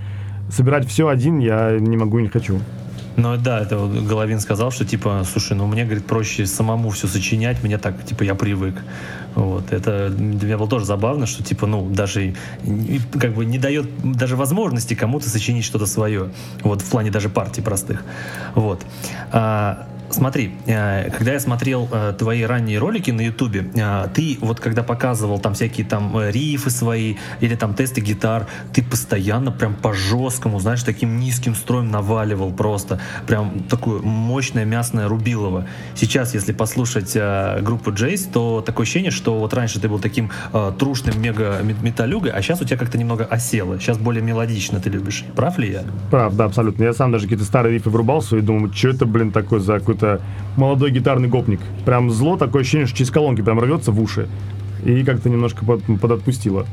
[0.51, 2.61] собирать все один я не могу и не хочу.
[3.16, 7.07] Ну да, это вот Головин сказал, что типа, слушай, ну мне, говорит, проще самому все
[7.07, 8.74] сочинять, мне так, типа, я привык.
[9.34, 12.34] Вот, это для меня было тоже забавно, что типа, ну, даже
[13.18, 16.30] как бы не дает даже возможности кому-то сочинить что-то свое.
[16.62, 18.05] Вот, в плане даже партий простых.
[18.55, 18.84] Вот.
[19.32, 24.61] А, Смотри, э, когда я смотрел э, твои ранние ролики на Ютубе, э, ты вот
[24.61, 29.92] когда показывал там всякие там рифы свои или там тесты гитар, ты постоянно прям по
[29.92, 35.66] жесткому, знаешь, таким низким строем наваливал просто, прям такое мощное мясное рубилово.
[35.94, 37.16] Сейчас, если послушать
[37.62, 40.30] группу Джейс, то такое ощущение, что вот раньше ты был таким
[40.78, 43.78] трушным мега мет- металюгой, а сейчас у тебя как-то немного осело.
[43.78, 45.24] Сейчас более мелодично ты любишь.
[45.34, 45.84] Прав ли я?
[46.11, 46.84] Прав, да, абсолютно.
[46.84, 50.22] Я сам даже какие-то старые рифы врубался и думал, что это, блин, такое за какой-то
[50.57, 51.61] молодой гитарный гопник.
[51.84, 54.28] Прям зло, такое ощущение, что через колонки прям рвется в уши.
[54.84, 56.66] И как-то немножко под, подотпустило.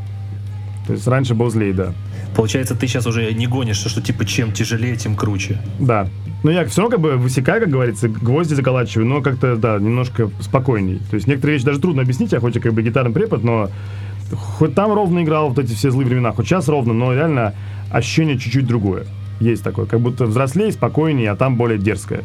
[0.88, 1.94] То есть раньше был злей, да.
[2.36, 5.60] Получается, ты сейчас уже не гонишься, что типа чем тяжелее, тем круче.
[5.80, 6.08] Да.
[6.44, 10.30] Но я все равно как бы высекаю, как говорится, гвозди заколачиваю, но как-то, да, немножко
[10.42, 11.00] спокойней.
[11.10, 13.70] То есть некоторые вещи даже трудно объяснить, я хоть и как бы гитарный препод, но
[14.34, 17.54] хоть там ровно играл вот эти все злые времена, хоть сейчас ровно, но реально
[17.92, 19.06] ощущение чуть-чуть другое.
[19.40, 22.24] Есть такое, как будто взрослее, спокойнее, а там более дерзкое.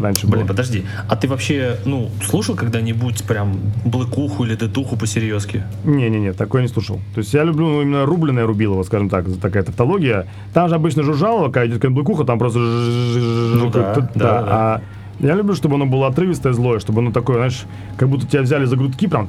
[0.00, 0.48] Раньше Блин, было.
[0.48, 5.62] подожди, а ты вообще, ну, слушал когда-нибудь прям блэкуху или дедуху по-серьезки?
[5.84, 7.00] Не-не-не, такое не слушал.
[7.14, 10.26] То есть я люблю ну, именно рубленное рубилово, скажем так, такая тавтология.
[10.54, 12.58] Там же обычно жужжало, когда идет блокуха, там просто...
[12.58, 14.46] Ну да, да, да.
[14.48, 14.82] А
[15.20, 17.64] я люблю, чтобы оно было отрывистое, злое, чтобы оно такое, знаешь,
[17.98, 19.28] как будто тебя взяли за грудки прям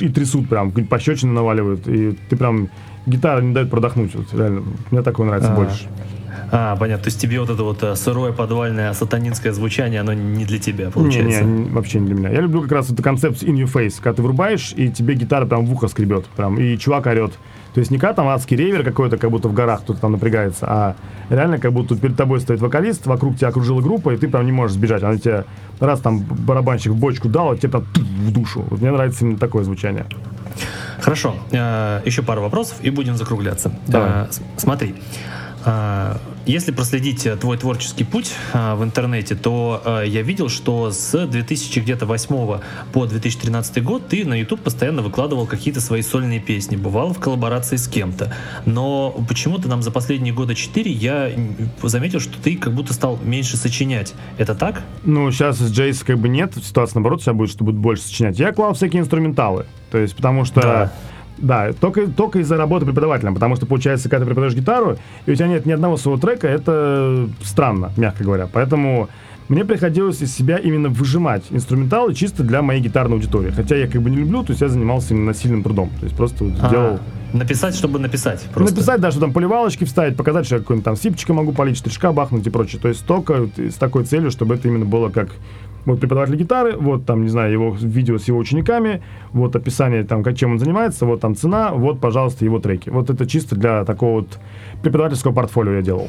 [0.00, 2.68] и трясут прям, пощечины наваливают, и ты прям...
[3.06, 4.62] Гитара не дает продохнуть, вот, реально.
[4.90, 5.54] Мне такое нравится А.
[5.54, 5.88] больше.
[6.56, 7.02] А, понятно.
[7.02, 10.88] То есть тебе вот это вот э, сырое подвальное сатанинское звучание, оно не для тебя,
[10.88, 11.42] получается?
[11.42, 12.30] Не, не, вообще не для меня.
[12.30, 15.46] Я люблю как раз эту концепцию in your face, когда ты врубаешь, и тебе гитара
[15.46, 17.32] прям в ухо скребет, прям, и чувак орет.
[17.74, 20.66] То есть не как там адский ревер какой-то, как будто в горах кто-то там напрягается,
[20.68, 20.96] а
[21.28, 24.52] реально как будто перед тобой стоит вокалист, вокруг тебя окружила группа, и ты прям не
[24.52, 25.02] можешь сбежать.
[25.02, 25.44] Она тебе
[25.80, 28.64] раз там барабанщик в бочку дал, а тебе там в душу.
[28.70, 30.06] Вот мне нравится именно такое звучание.
[31.00, 31.34] Хорошо.
[31.50, 33.72] Э, еще пару вопросов и будем закругляться.
[33.88, 34.08] Давай.
[34.08, 34.26] Э,
[34.56, 34.94] Смотри.
[35.64, 40.90] Э, Если проследить э, твой творческий путь э, в интернете, то э, я видел, что
[40.90, 42.60] с 2008
[42.92, 47.76] по 2013 год ты на YouTube постоянно выкладывал какие-то свои сольные песни, бывал в коллаборации
[47.76, 48.32] с кем-то.
[48.66, 53.18] Но почему-то нам за последние года четыре я м, заметил, что ты как будто стал
[53.22, 54.14] меньше сочинять.
[54.38, 54.82] Это так?
[55.04, 58.38] Ну, сейчас с Джейс как бы нет, ситуация наоборот, сейчас будет, что будет больше сочинять.
[58.38, 60.60] Я клал всякие инструменталы, то есть потому что...
[60.60, 60.92] Да.
[61.38, 65.34] Да, только, только из-за работы преподавателем, потому что, получается, когда ты преподаешь гитару, и у
[65.34, 68.48] тебя нет ни одного своего трека, это странно, мягко говоря.
[68.52, 69.08] Поэтому
[69.48, 73.50] мне приходилось из себя именно выжимать инструменталы чисто для моей гитарной аудитории.
[73.50, 75.90] Хотя я как бы не люблю, то есть я занимался именно насильным трудом.
[76.00, 76.98] То есть просто вот А, делал...
[77.34, 78.46] Написать, чтобы написать.
[78.54, 78.74] Просто.
[78.74, 82.12] Написать, да, что там поливалочки вставить, показать, что я какой-нибудь там сипчика могу полить, штришка
[82.12, 82.80] бахнуть и прочее.
[82.80, 85.30] То есть только с такой целью, чтобы это именно было как
[85.84, 90.22] вот преподаватель гитары, вот там, не знаю, его видео с его учениками, вот описание там,
[90.22, 92.90] как, чем он занимается, вот там цена, вот, пожалуйста, его треки.
[92.90, 94.38] Вот это чисто для такого вот
[94.82, 96.08] преподавательского портфолио я делал.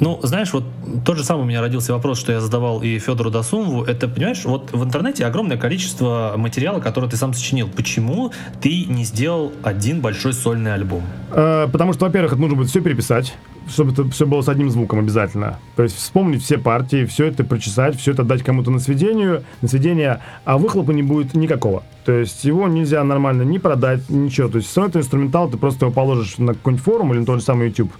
[0.00, 0.64] Ну, знаешь, вот
[1.04, 3.84] тот же самый у меня родился вопрос, что я задавал и Федору Досумову.
[3.84, 7.68] Это, понимаешь, вот в интернете огромное количество материала, который ты сам сочинил.
[7.68, 11.02] Почему ты не сделал один большой сольный альбом?
[11.32, 13.34] Э, потому что, во-первых, это нужно будет все переписать,
[13.68, 15.58] чтобы это все было с одним звуком обязательно.
[15.76, 19.68] То есть вспомнить все партии, все это прочесать, все это дать кому-то на сведению, на
[19.68, 21.82] сведение, а выхлопа не будет никакого.
[22.04, 24.48] То есть его нельзя нормально ни продать, ничего.
[24.48, 27.38] То есть все это инструментал, ты просто его положишь на какой-нибудь форум или на тот
[27.38, 27.92] же самый YouTube.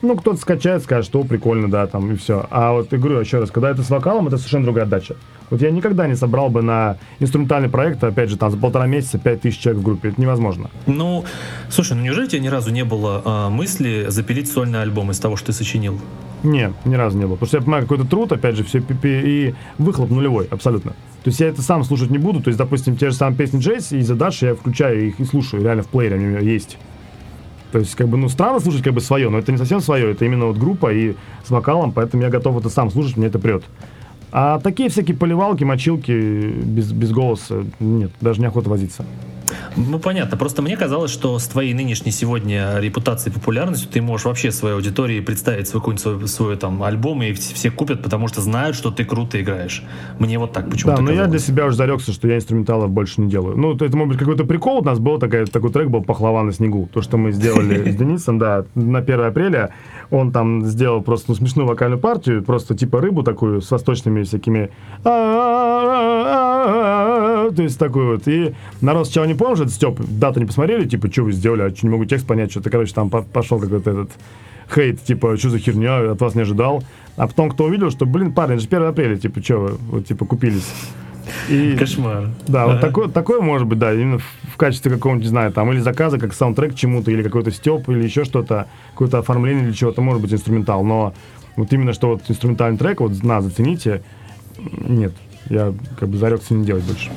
[0.00, 2.46] Ну, кто-то скачает, скажет, что прикольно, да, там, и все.
[2.50, 5.16] А вот, я говорю еще раз, когда это с вокалом, это совершенно другая отдача.
[5.50, 9.18] Вот я никогда не собрал бы на инструментальный проект, опять же, там, за полтора месяца
[9.18, 10.10] пять тысяч человек в группе.
[10.10, 10.70] Это невозможно.
[10.86, 11.24] Ну,
[11.70, 15.18] слушай, ну неужели у тебя ни разу не было а, мысли запилить сольный альбом из
[15.18, 15.98] того, что ты сочинил?
[16.42, 17.34] Не, ни разу не было.
[17.34, 20.92] Потому что я понимаю, какой-то труд, опять же, все и выхлоп нулевой, абсолютно.
[21.24, 22.40] То есть я это сам слушать не буду.
[22.40, 25.62] То есть, допустим, те же самые песни Джейс и Dash, я включаю их и слушаю,
[25.62, 26.78] реально в плеере они у меня есть.
[27.72, 30.12] То есть, как бы, ну, странно слушать как бы свое, но это не совсем свое,
[30.12, 31.14] это именно вот группа и
[31.44, 33.62] с вокалом, поэтому я готов это сам слушать, мне это прет.
[34.32, 39.04] А такие всякие поливалки, мочилки без, без голоса, нет, даже неохота возиться.
[39.76, 40.36] Ну, понятно.
[40.36, 44.74] Просто мне казалось, что с твоей нынешней сегодня репутацией и популярностью ты можешь вообще своей
[44.74, 48.90] аудитории представить свой какой-нибудь свой, свой там альбом, и все, купят, потому что знают, что
[48.90, 49.82] ты круто играешь.
[50.18, 51.42] Мне вот так почему-то Да, но я казалось.
[51.42, 53.56] для себя уже зарекся, что я инструменталов больше не делаю.
[53.56, 54.78] Ну, это может быть какой-то прикол.
[54.78, 56.88] У нас был такой, такой трек был «Пахлава на снегу».
[56.92, 59.70] То, что мы сделали с Денисом, да, на 1 апреля.
[60.10, 64.70] Он там сделал просто ну, смешную вокальную партию, просто типа рыбу такую с восточными всякими...
[67.48, 68.28] То есть такую вот.
[68.28, 70.00] И народ сначала не понял, что это Степ.
[70.00, 72.94] Дату не посмотрели, типа, что вы сделали, а что не могу текст понять, что-то, короче,
[72.94, 74.10] там по- пошел какой-то этот
[74.74, 76.82] хейт, типа, что за херня, от вас не ожидал.
[77.16, 80.06] А потом кто увидел, что, блин, парень, это же 1 апреля, типа, что вы, вот,
[80.06, 80.70] типа, купились.
[81.48, 82.28] И, Кошмар.
[82.46, 85.78] да, вот такое, такое может быть, да, именно в, качестве какого-нибудь, не знаю, там, или
[85.78, 90.22] заказа, как саундтрек чему-то, или какой-то степ, или еще что-то, какое-то оформление или чего-то, может
[90.22, 91.14] быть, инструментал, но
[91.56, 94.02] вот именно что вот инструментальный трек, вот, на, зацените,
[94.58, 95.12] нет,
[95.48, 97.10] я как бы зарекся не делать больше.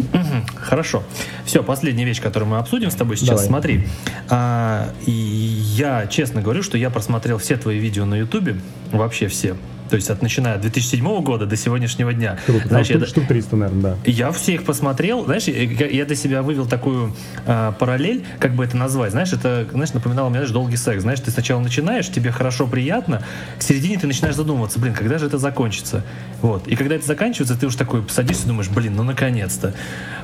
[0.55, 1.03] Хорошо.
[1.45, 3.29] Все, последняя вещь, которую мы обсудим с тобой сейчас.
[3.29, 3.45] Давай.
[3.45, 3.87] Смотри,
[4.29, 8.57] а, я честно говорю, что я просмотрел все твои видео на Ютубе,
[8.91, 9.55] вообще все.
[9.91, 12.39] То есть от начиная от 2007 года до сегодняшнего дня.
[12.45, 13.97] Круто, Знаешь, я штук, штук 300, наверное, да.
[14.05, 17.13] Я все их посмотрел, знаешь, я для себя вывел такую
[17.45, 21.19] а, параллель, как бы это назвать, знаешь, это, знаешь, напоминало мне, знаешь, долгий секс, знаешь,
[21.19, 23.21] ты сначала начинаешь, тебе хорошо, приятно,
[23.59, 26.05] к середине ты начинаешь задумываться, блин, когда же это закончится,
[26.41, 29.73] вот, и когда это заканчивается, ты уж такой садишься и думаешь, блин, ну наконец-то,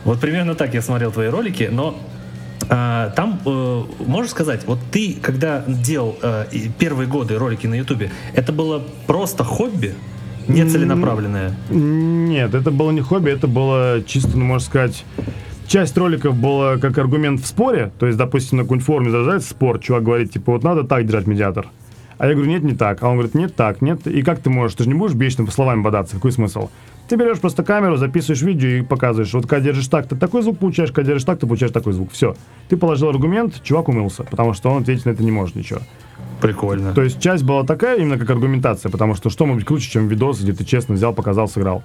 [0.05, 1.99] вот примерно так я смотрел твои ролики, но
[2.60, 6.45] там, э, можешь сказать, вот ты, когда делал э,
[6.78, 9.93] первые годы ролики на Ютубе, это было просто хобби,
[10.47, 11.55] нецеленаправленное?
[11.70, 15.05] Нет, это было не хобби, это было чисто, ну, можно сказать,
[15.68, 17.91] часть роликов была как аргумент в споре.
[17.99, 21.28] То есть, допустим, на какой-нибудь форуме зарождается спор, чувак говорит, типа, вот надо так держать
[21.28, 21.68] медиатор.
[22.18, 23.03] А я говорю, нет, не так.
[23.03, 24.08] А он говорит, нет, так, нет.
[24.08, 24.76] И как ты можешь?
[24.76, 26.16] Ты же не будешь вечно словами бодаться.
[26.16, 26.70] Какой смысл?
[27.08, 29.34] Ты берешь просто камеру, записываешь видео и показываешь.
[29.34, 32.12] Вот когда держишь так, ты такой звук получаешь, когда держишь так, ты получаешь такой звук.
[32.12, 32.36] Все.
[32.68, 35.80] Ты положил аргумент, чувак умылся, потому что он ответить на это не может ничего.
[36.41, 36.93] Прикольно.
[36.93, 40.08] То есть часть была такая именно как аргументация, потому что что может быть круче, чем
[40.08, 41.84] видос, где ты честно взял, показал, сыграл.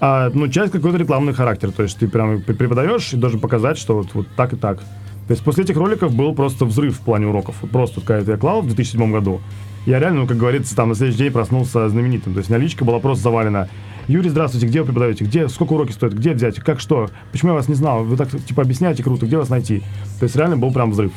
[0.00, 1.70] А, ну, часть какой-то рекламный характер.
[1.70, 4.78] То есть ты прям преподаешь и должен показать, что вот, вот так и так.
[4.80, 7.56] То есть после этих роликов был просто взрыв в плане уроков.
[7.72, 9.40] Просто, когда я клал в 2007 году,
[9.86, 12.34] я реально, ну, как говорится, там на следующий день проснулся знаменитым.
[12.34, 13.68] То есть наличка была просто завалена.
[14.08, 15.24] Юрий, здравствуйте, где вы преподаете?
[15.24, 16.14] Где, сколько уроки стоят?
[16.14, 16.60] Где взять?
[16.60, 17.10] Как что?
[17.32, 18.04] Почему я вас не знал?
[18.04, 19.80] Вы так, типа, объясняете круто, где вас найти?
[20.20, 21.10] То есть реально был прям взрыв.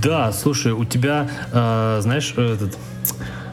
[0.00, 2.78] Да, слушай, у тебя, э, знаешь, этот...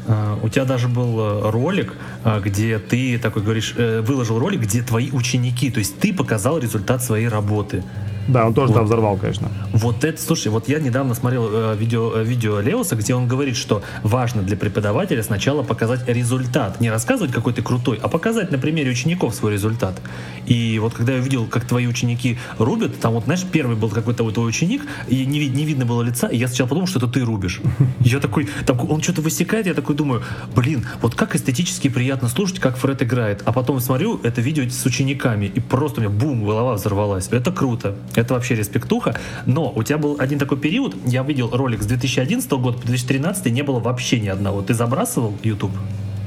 [0.08, 4.84] Э, у тебя даже был э, ролик, э, где ты такой говоришь, выложил ролик, где
[4.84, 7.84] твои ученики, то есть ты показал результат своей работы.
[8.28, 8.80] Да, он тоже вот.
[8.80, 9.50] там взорвал, конечно.
[9.72, 13.56] Вот это, слушай, вот я недавно смотрел э, видео, э, видео Леоса, где он говорит,
[13.56, 16.80] что важно для преподавателя сначала показать результат.
[16.82, 20.02] Не рассказывать, какой ты крутой, а показать на примере учеников свой результат.
[20.46, 24.24] И вот когда я увидел, как твои ученики рубят, там вот, знаешь, первый был какой-то
[24.24, 27.08] вот твой ученик, и не, не видно было лица, и я сначала подумал, что это
[27.08, 27.62] ты рубишь.
[28.00, 30.24] Я такой, так, он что-то высекает, я такой думаю,
[30.56, 33.42] блин, вот как эстетически приятно слушать, как Фред играет.
[33.46, 37.28] А потом смотрю это видео с учениками, и просто у меня бум, голова взорвалась.
[37.32, 37.96] Это круто.
[38.18, 39.15] Это вообще респектуха.
[39.45, 43.45] Но у тебя был один такой период, я видел ролик с 2011 года по 2013,
[43.53, 44.63] не было вообще ни одного.
[44.63, 45.72] Ты забрасывал YouTube?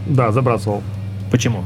[0.07, 0.85] Да, забрасывал.
[1.33, 1.65] Почему?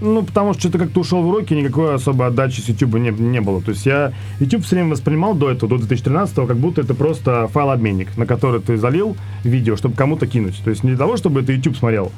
[0.00, 3.40] Ну, потому что что-то как-то ушел в уроки, никакой особой отдачи с YouTube не, не
[3.40, 3.62] было.
[3.62, 7.46] То есть я YouTube все время воспринимал до этого, до 2013 как будто это просто
[7.48, 10.60] файл-обменник, на который ты залил видео, чтобы кому-то кинуть.
[10.64, 12.10] То есть не для того, чтобы это YouTube смотрел,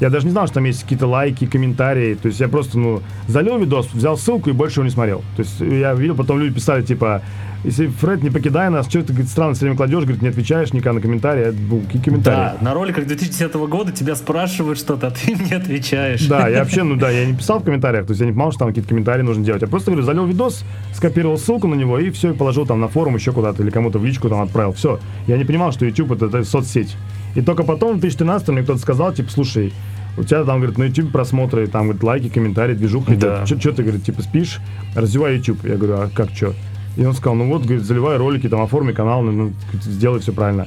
[0.00, 2.14] я даже не знал, что там есть какие-то лайки, комментарии.
[2.14, 5.22] То есть я просто, ну, залил видос, взял ссылку и больше его не смотрел.
[5.36, 7.22] То есть я видел, потом люди писали, типа,
[7.62, 10.72] если Фред, не покидай нас, что ты, говорит, странно все время кладешь, говорит, не отвечаешь
[10.72, 11.54] никак на комментарии.
[11.68, 12.36] Ну, какие комментарии?
[12.36, 16.26] Да, на роликах 2010 года тебя спрашивают что-то, а ты не отвечаешь.
[16.26, 18.52] Да, я вообще, ну да, я не писал в комментариях, то есть я не понимал,
[18.52, 19.60] что там какие-то комментарии нужно делать.
[19.60, 22.88] Я просто, говорю, залил видос, скопировал ссылку на него и все, и положил там на
[22.88, 24.72] форум еще куда-то или кому-то в личку там отправил.
[24.72, 24.98] Все.
[25.26, 26.96] Я не понимал, что YouTube это, это соцсеть.
[27.34, 29.72] И только потом в 2013 мне кто-то сказал, типа, слушай,
[30.20, 33.46] у тебя там, говорит, на YouTube просмотры, там, говорит, лайки, комментарии, движуха да.
[33.46, 34.60] Что ты, говорит, типа спишь,
[34.94, 35.64] развивай YouTube.
[35.64, 36.54] Я говорю, а как что?
[36.96, 39.52] И он сказал, ну вот, говорит, заливай ролики, там, оформи канал, ну,
[39.82, 40.66] сделай все правильно.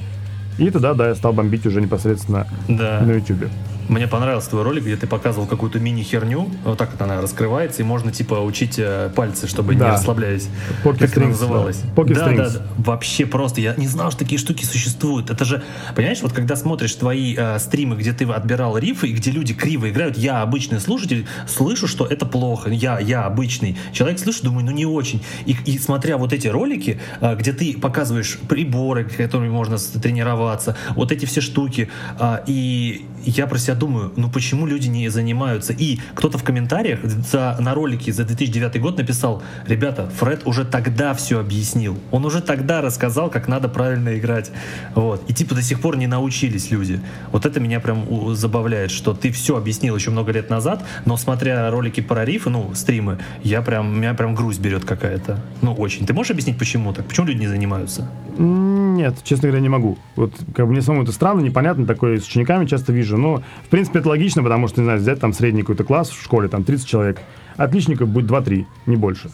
[0.58, 3.00] И тогда, да, я стал бомбить уже непосредственно да.
[3.00, 3.48] на YouTube.
[3.88, 7.84] Мне понравился твой ролик, где ты показывал какую-то мини-херню, вот так вот она раскрывается, и
[7.84, 9.84] можно типа учить э, пальцы, чтобы да.
[9.84, 10.48] не расслаблялись.
[10.82, 11.78] Pocket как это называлось?
[11.78, 12.02] Да.
[12.02, 12.52] Pocket да, strings.
[12.54, 13.60] да, вообще просто.
[13.60, 15.30] Я не знал, что такие штуки существуют.
[15.30, 15.62] Это же,
[15.94, 19.90] понимаешь, вот когда смотришь твои э, стримы, где ты отбирал рифы, и где люди криво
[19.90, 22.70] играют, я обычный слушатель, слышу, что это плохо.
[22.70, 23.76] Я, я обычный.
[23.92, 25.22] Человек слышит, думаю, ну не очень.
[25.44, 31.12] И, и смотря вот эти ролики, э, где ты показываешь приборы, которыми можно тренироваться, вот
[31.12, 35.72] эти все штуки, э, и я про себя думаю, ну почему люди не занимаются?
[35.72, 41.14] И кто-то в комментариях за, на ролике за 2009 год написал, ребята, Фред уже тогда
[41.14, 41.98] все объяснил.
[42.10, 44.50] Он уже тогда рассказал, как надо правильно играть.
[44.94, 45.22] Вот.
[45.28, 47.00] И типа до сих пор не научились люди.
[47.32, 51.70] Вот это меня прям забавляет, что ты все объяснил еще много лет назад, но смотря
[51.70, 55.42] ролики про рифы, ну, стримы, я прям, меня прям грусть берет какая-то.
[55.62, 56.06] Ну, очень.
[56.06, 57.06] Ты можешь объяснить, почему так?
[57.06, 58.08] Почему люди не занимаются?
[58.36, 59.98] Нет, честно говоря, не могу.
[60.16, 63.16] Вот как бы мне самому это странно, непонятно, такое с учениками часто вижу.
[63.16, 66.22] Но, в принципе, это логично, потому что, не знаю, взять там средний какой-то класс в
[66.22, 67.20] школе, там 30 человек,
[67.56, 69.30] отличников будет 2-3, не больше.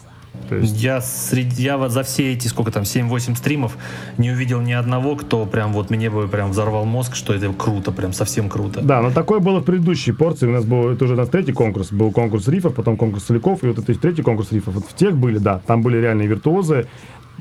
[0.49, 0.81] То есть...
[0.81, 3.77] Я, среди, я вот за все эти, сколько там, 7-8 стримов
[4.17, 7.91] не увидел ни одного, кто прям вот мне бы прям взорвал мозг, что это круто,
[7.91, 8.81] прям совсем круто.
[8.81, 10.47] Да, но такое было в предыдущей порции.
[10.47, 11.91] У нас был, это уже у нас третий конкурс.
[11.91, 14.75] Был конкурс рифов, потом конкурс соляков, и вот это третий конкурс рифов.
[14.75, 16.87] Вот в тех были, да, там были реальные виртуозы,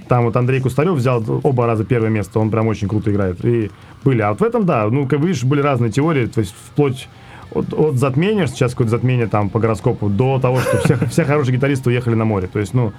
[0.09, 3.45] там вот Андрей Кустарев взял оба раза первое место, он прям очень круто играет.
[3.45, 3.70] И
[4.03, 4.22] были.
[4.22, 7.09] А вот в этом, да, ну, как видишь, были разные теории, то есть вплоть
[7.53, 11.57] от, от затмения, сейчас какое-то затмение там по гороскопу, до того, что все, все хорошие
[11.57, 12.48] гитаристы уехали на море.
[12.53, 12.92] То есть, ну,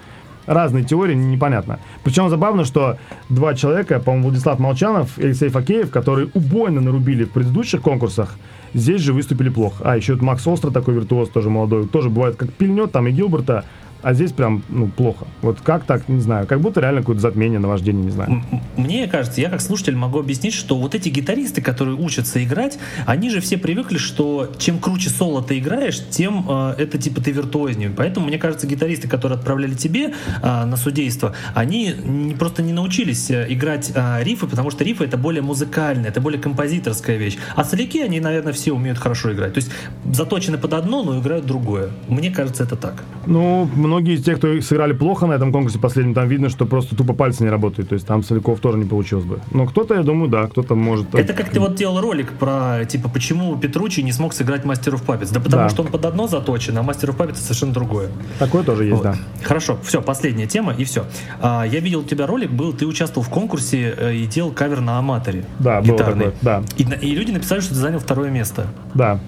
[0.46, 1.80] разные теории, непонятно.
[2.04, 2.98] Причем забавно, что
[3.30, 8.38] два человека, по-моему, Владислав Молчанов и Алексей Факеев, которые убойно нарубили в предыдущих конкурсах,
[8.74, 9.84] здесь же выступили плохо.
[9.84, 13.12] А, еще вот Макс Остро, такой виртуоз, тоже молодой, тоже бывает как пильнет, там и
[13.12, 13.66] Гилберта,
[14.02, 15.26] а здесь прям, ну, плохо.
[15.42, 18.44] Вот как так, не знаю, как будто реально какое-то затмение, наваждение, не знаю.
[18.78, 23.30] Мне кажется, я как слушатель могу объяснить, что вот эти гитаристы, которые учатся играть, они
[23.30, 27.92] же все привыкли, что чем круче соло ты играешь, тем э, это типа ты виртуознее.
[27.96, 33.30] Поэтому, мне кажется, гитаристы, которые отправляли тебе э, на судейство, они не, просто не научились
[33.30, 37.38] э, играть э, рифы, потому что рифы это более музыкальная, это более композиторская вещь.
[37.56, 39.54] А соляки, они, наверное, все умеют хорошо играть.
[39.54, 39.72] То есть
[40.12, 41.90] заточены под одно, но играют другое.
[42.08, 43.04] Мне кажется, это так.
[43.26, 46.96] Ну, многие из тех, кто сыграли плохо на этом конкурсе последнем, там видно, что просто
[46.96, 47.90] тупо пальцы не работают.
[47.90, 49.40] То есть там Соляков тоже не получилось бы.
[49.52, 51.14] Но кто-то, я думаю, да, кто-то может...
[51.14, 55.30] Это как ты вот делал ролик про, типа, почему Петручи не смог сыграть Мастеров Папец.
[55.30, 55.70] Да потому да.
[55.70, 58.10] что он под одно заточен, а Мастеров Папец совершенно другое.
[58.40, 59.04] Такое тоже есть, вот.
[59.04, 59.16] да.
[59.44, 61.06] Хорошо, все, последняя тема и все.
[61.42, 64.80] А, я видел у тебя ролик, был, ты участвовал в конкурсе э, и делал кавер
[64.80, 65.44] на аматоре.
[65.60, 66.28] Да, гитарный.
[66.28, 66.64] было такое, да.
[66.78, 68.68] И, и люди написали, что ты занял второе место.
[68.94, 69.20] Да.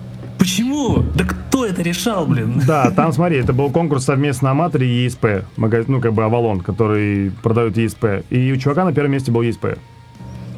[0.43, 1.05] Почему?
[1.15, 2.61] Да кто это решал, блин?
[2.67, 5.09] Да, там, смотри, это был конкурс совместно Аматори и
[5.55, 8.25] магазин, ну, как бы Авалон, который продает ESP.
[8.29, 9.77] И у чувака на первом месте был ESP.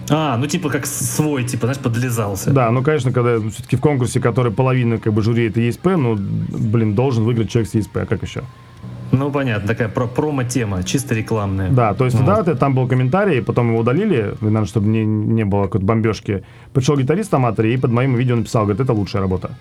[0.09, 2.49] А, ну типа как свой, типа, знаешь, подлезался.
[2.49, 6.15] Да, ну, конечно, когда все-таки в конкурсе, который половина как бы жюри это ESP, ну,
[6.17, 8.41] блин, должен выиграть человек с ESP, а как еще?
[9.17, 11.69] Ну, понятно, такая про промо-тема, чисто рекламная.
[11.69, 12.25] Да, то есть, вот.
[12.25, 16.43] да, там был комментарий, потом его удалили, наверное, чтобы не, не было какой-то бомбежки.
[16.73, 19.51] Пришел гитарист Аматори и под моим видео написал, говорит, это лучшая работа.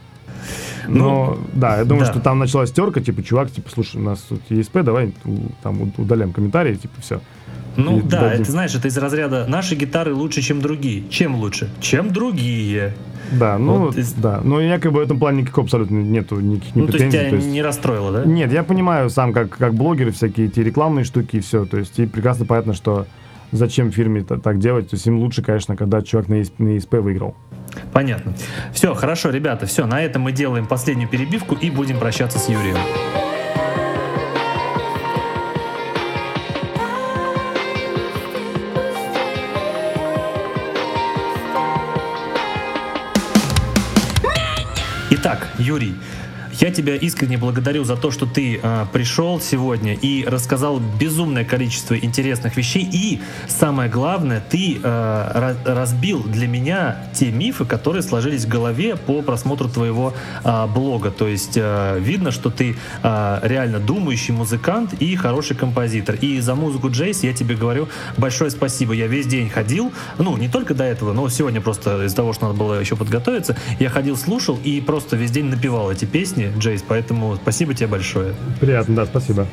[0.88, 2.12] Но, ну, да, я думаю, да.
[2.12, 5.12] что там началась терка, типа, чувак, типа, слушай, у нас тут ESP, давай
[5.62, 7.20] там удаляем комментарии, типа, все.
[7.76, 8.42] Ну и да, дадим.
[8.42, 11.08] это знаешь, это из разряда наши гитары лучше, чем другие.
[11.08, 11.70] Чем лучше?
[11.80, 12.94] Чем другие.
[13.32, 14.40] Да, ну вот, да.
[14.44, 16.98] Но якобы в этом плане никакого абсолютно нету никаких ну, претензий.
[16.98, 17.48] То есть тебя то есть...
[17.48, 18.24] не расстроило, да?
[18.24, 21.64] Нет, я понимаю сам, как, как блогеры, всякие эти рекламные штуки и все.
[21.64, 23.06] То есть и прекрасно понятно, что
[23.52, 24.90] зачем фирме так делать.
[24.90, 27.34] То есть им лучше, конечно, когда чувак на ESP, на ESP выиграл.
[27.92, 28.34] Понятно.
[28.72, 32.76] Все, хорошо, ребята, все, на этом мы делаем последнюю перебивку и будем прощаться с Юрием.
[45.64, 45.96] Итак, Юрий,
[46.60, 51.94] я тебя искренне благодарю за то, что ты э, пришел сегодня и рассказал безумное количество
[51.94, 52.88] интересных вещей.
[52.90, 59.22] И самое главное, ты э, разбил для меня те мифы, которые сложились в голове по
[59.22, 61.10] просмотру твоего э, блога.
[61.10, 66.16] То есть э, видно, что ты э, реально думающий музыкант и хороший композитор.
[66.16, 68.92] И за музыку Джейс я тебе говорю большое спасибо.
[68.92, 72.46] Я весь день ходил, ну не только до этого, но сегодня просто из-за того, что
[72.46, 76.58] надо было еще подготовиться, я ходил, слушал и просто весь день напевал эти песни жизни,
[76.58, 78.34] Джейс, поэтому спасибо тебе большое.
[78.60, 79.46] Приятно, да, спасибо.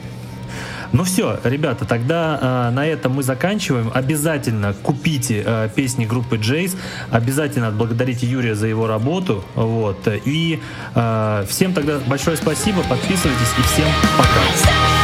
[0.94, 3.92] Ну все, ребята, тогда э, на этом мы заканчиваем.
[3.94, 6.76] Обязательно купите э, песни группы Джейс.
[7.10, 9.42] Обязательно отблагодарите Юрия за его работу.
[9.56, 10.06] Вот.
[10.26, 10.60] И
[10.94, 12.84] э, всем тогда большое спасибо.
[12.90, 13.88] Подписывайтесь и всем
[14.18, 15.01] пока.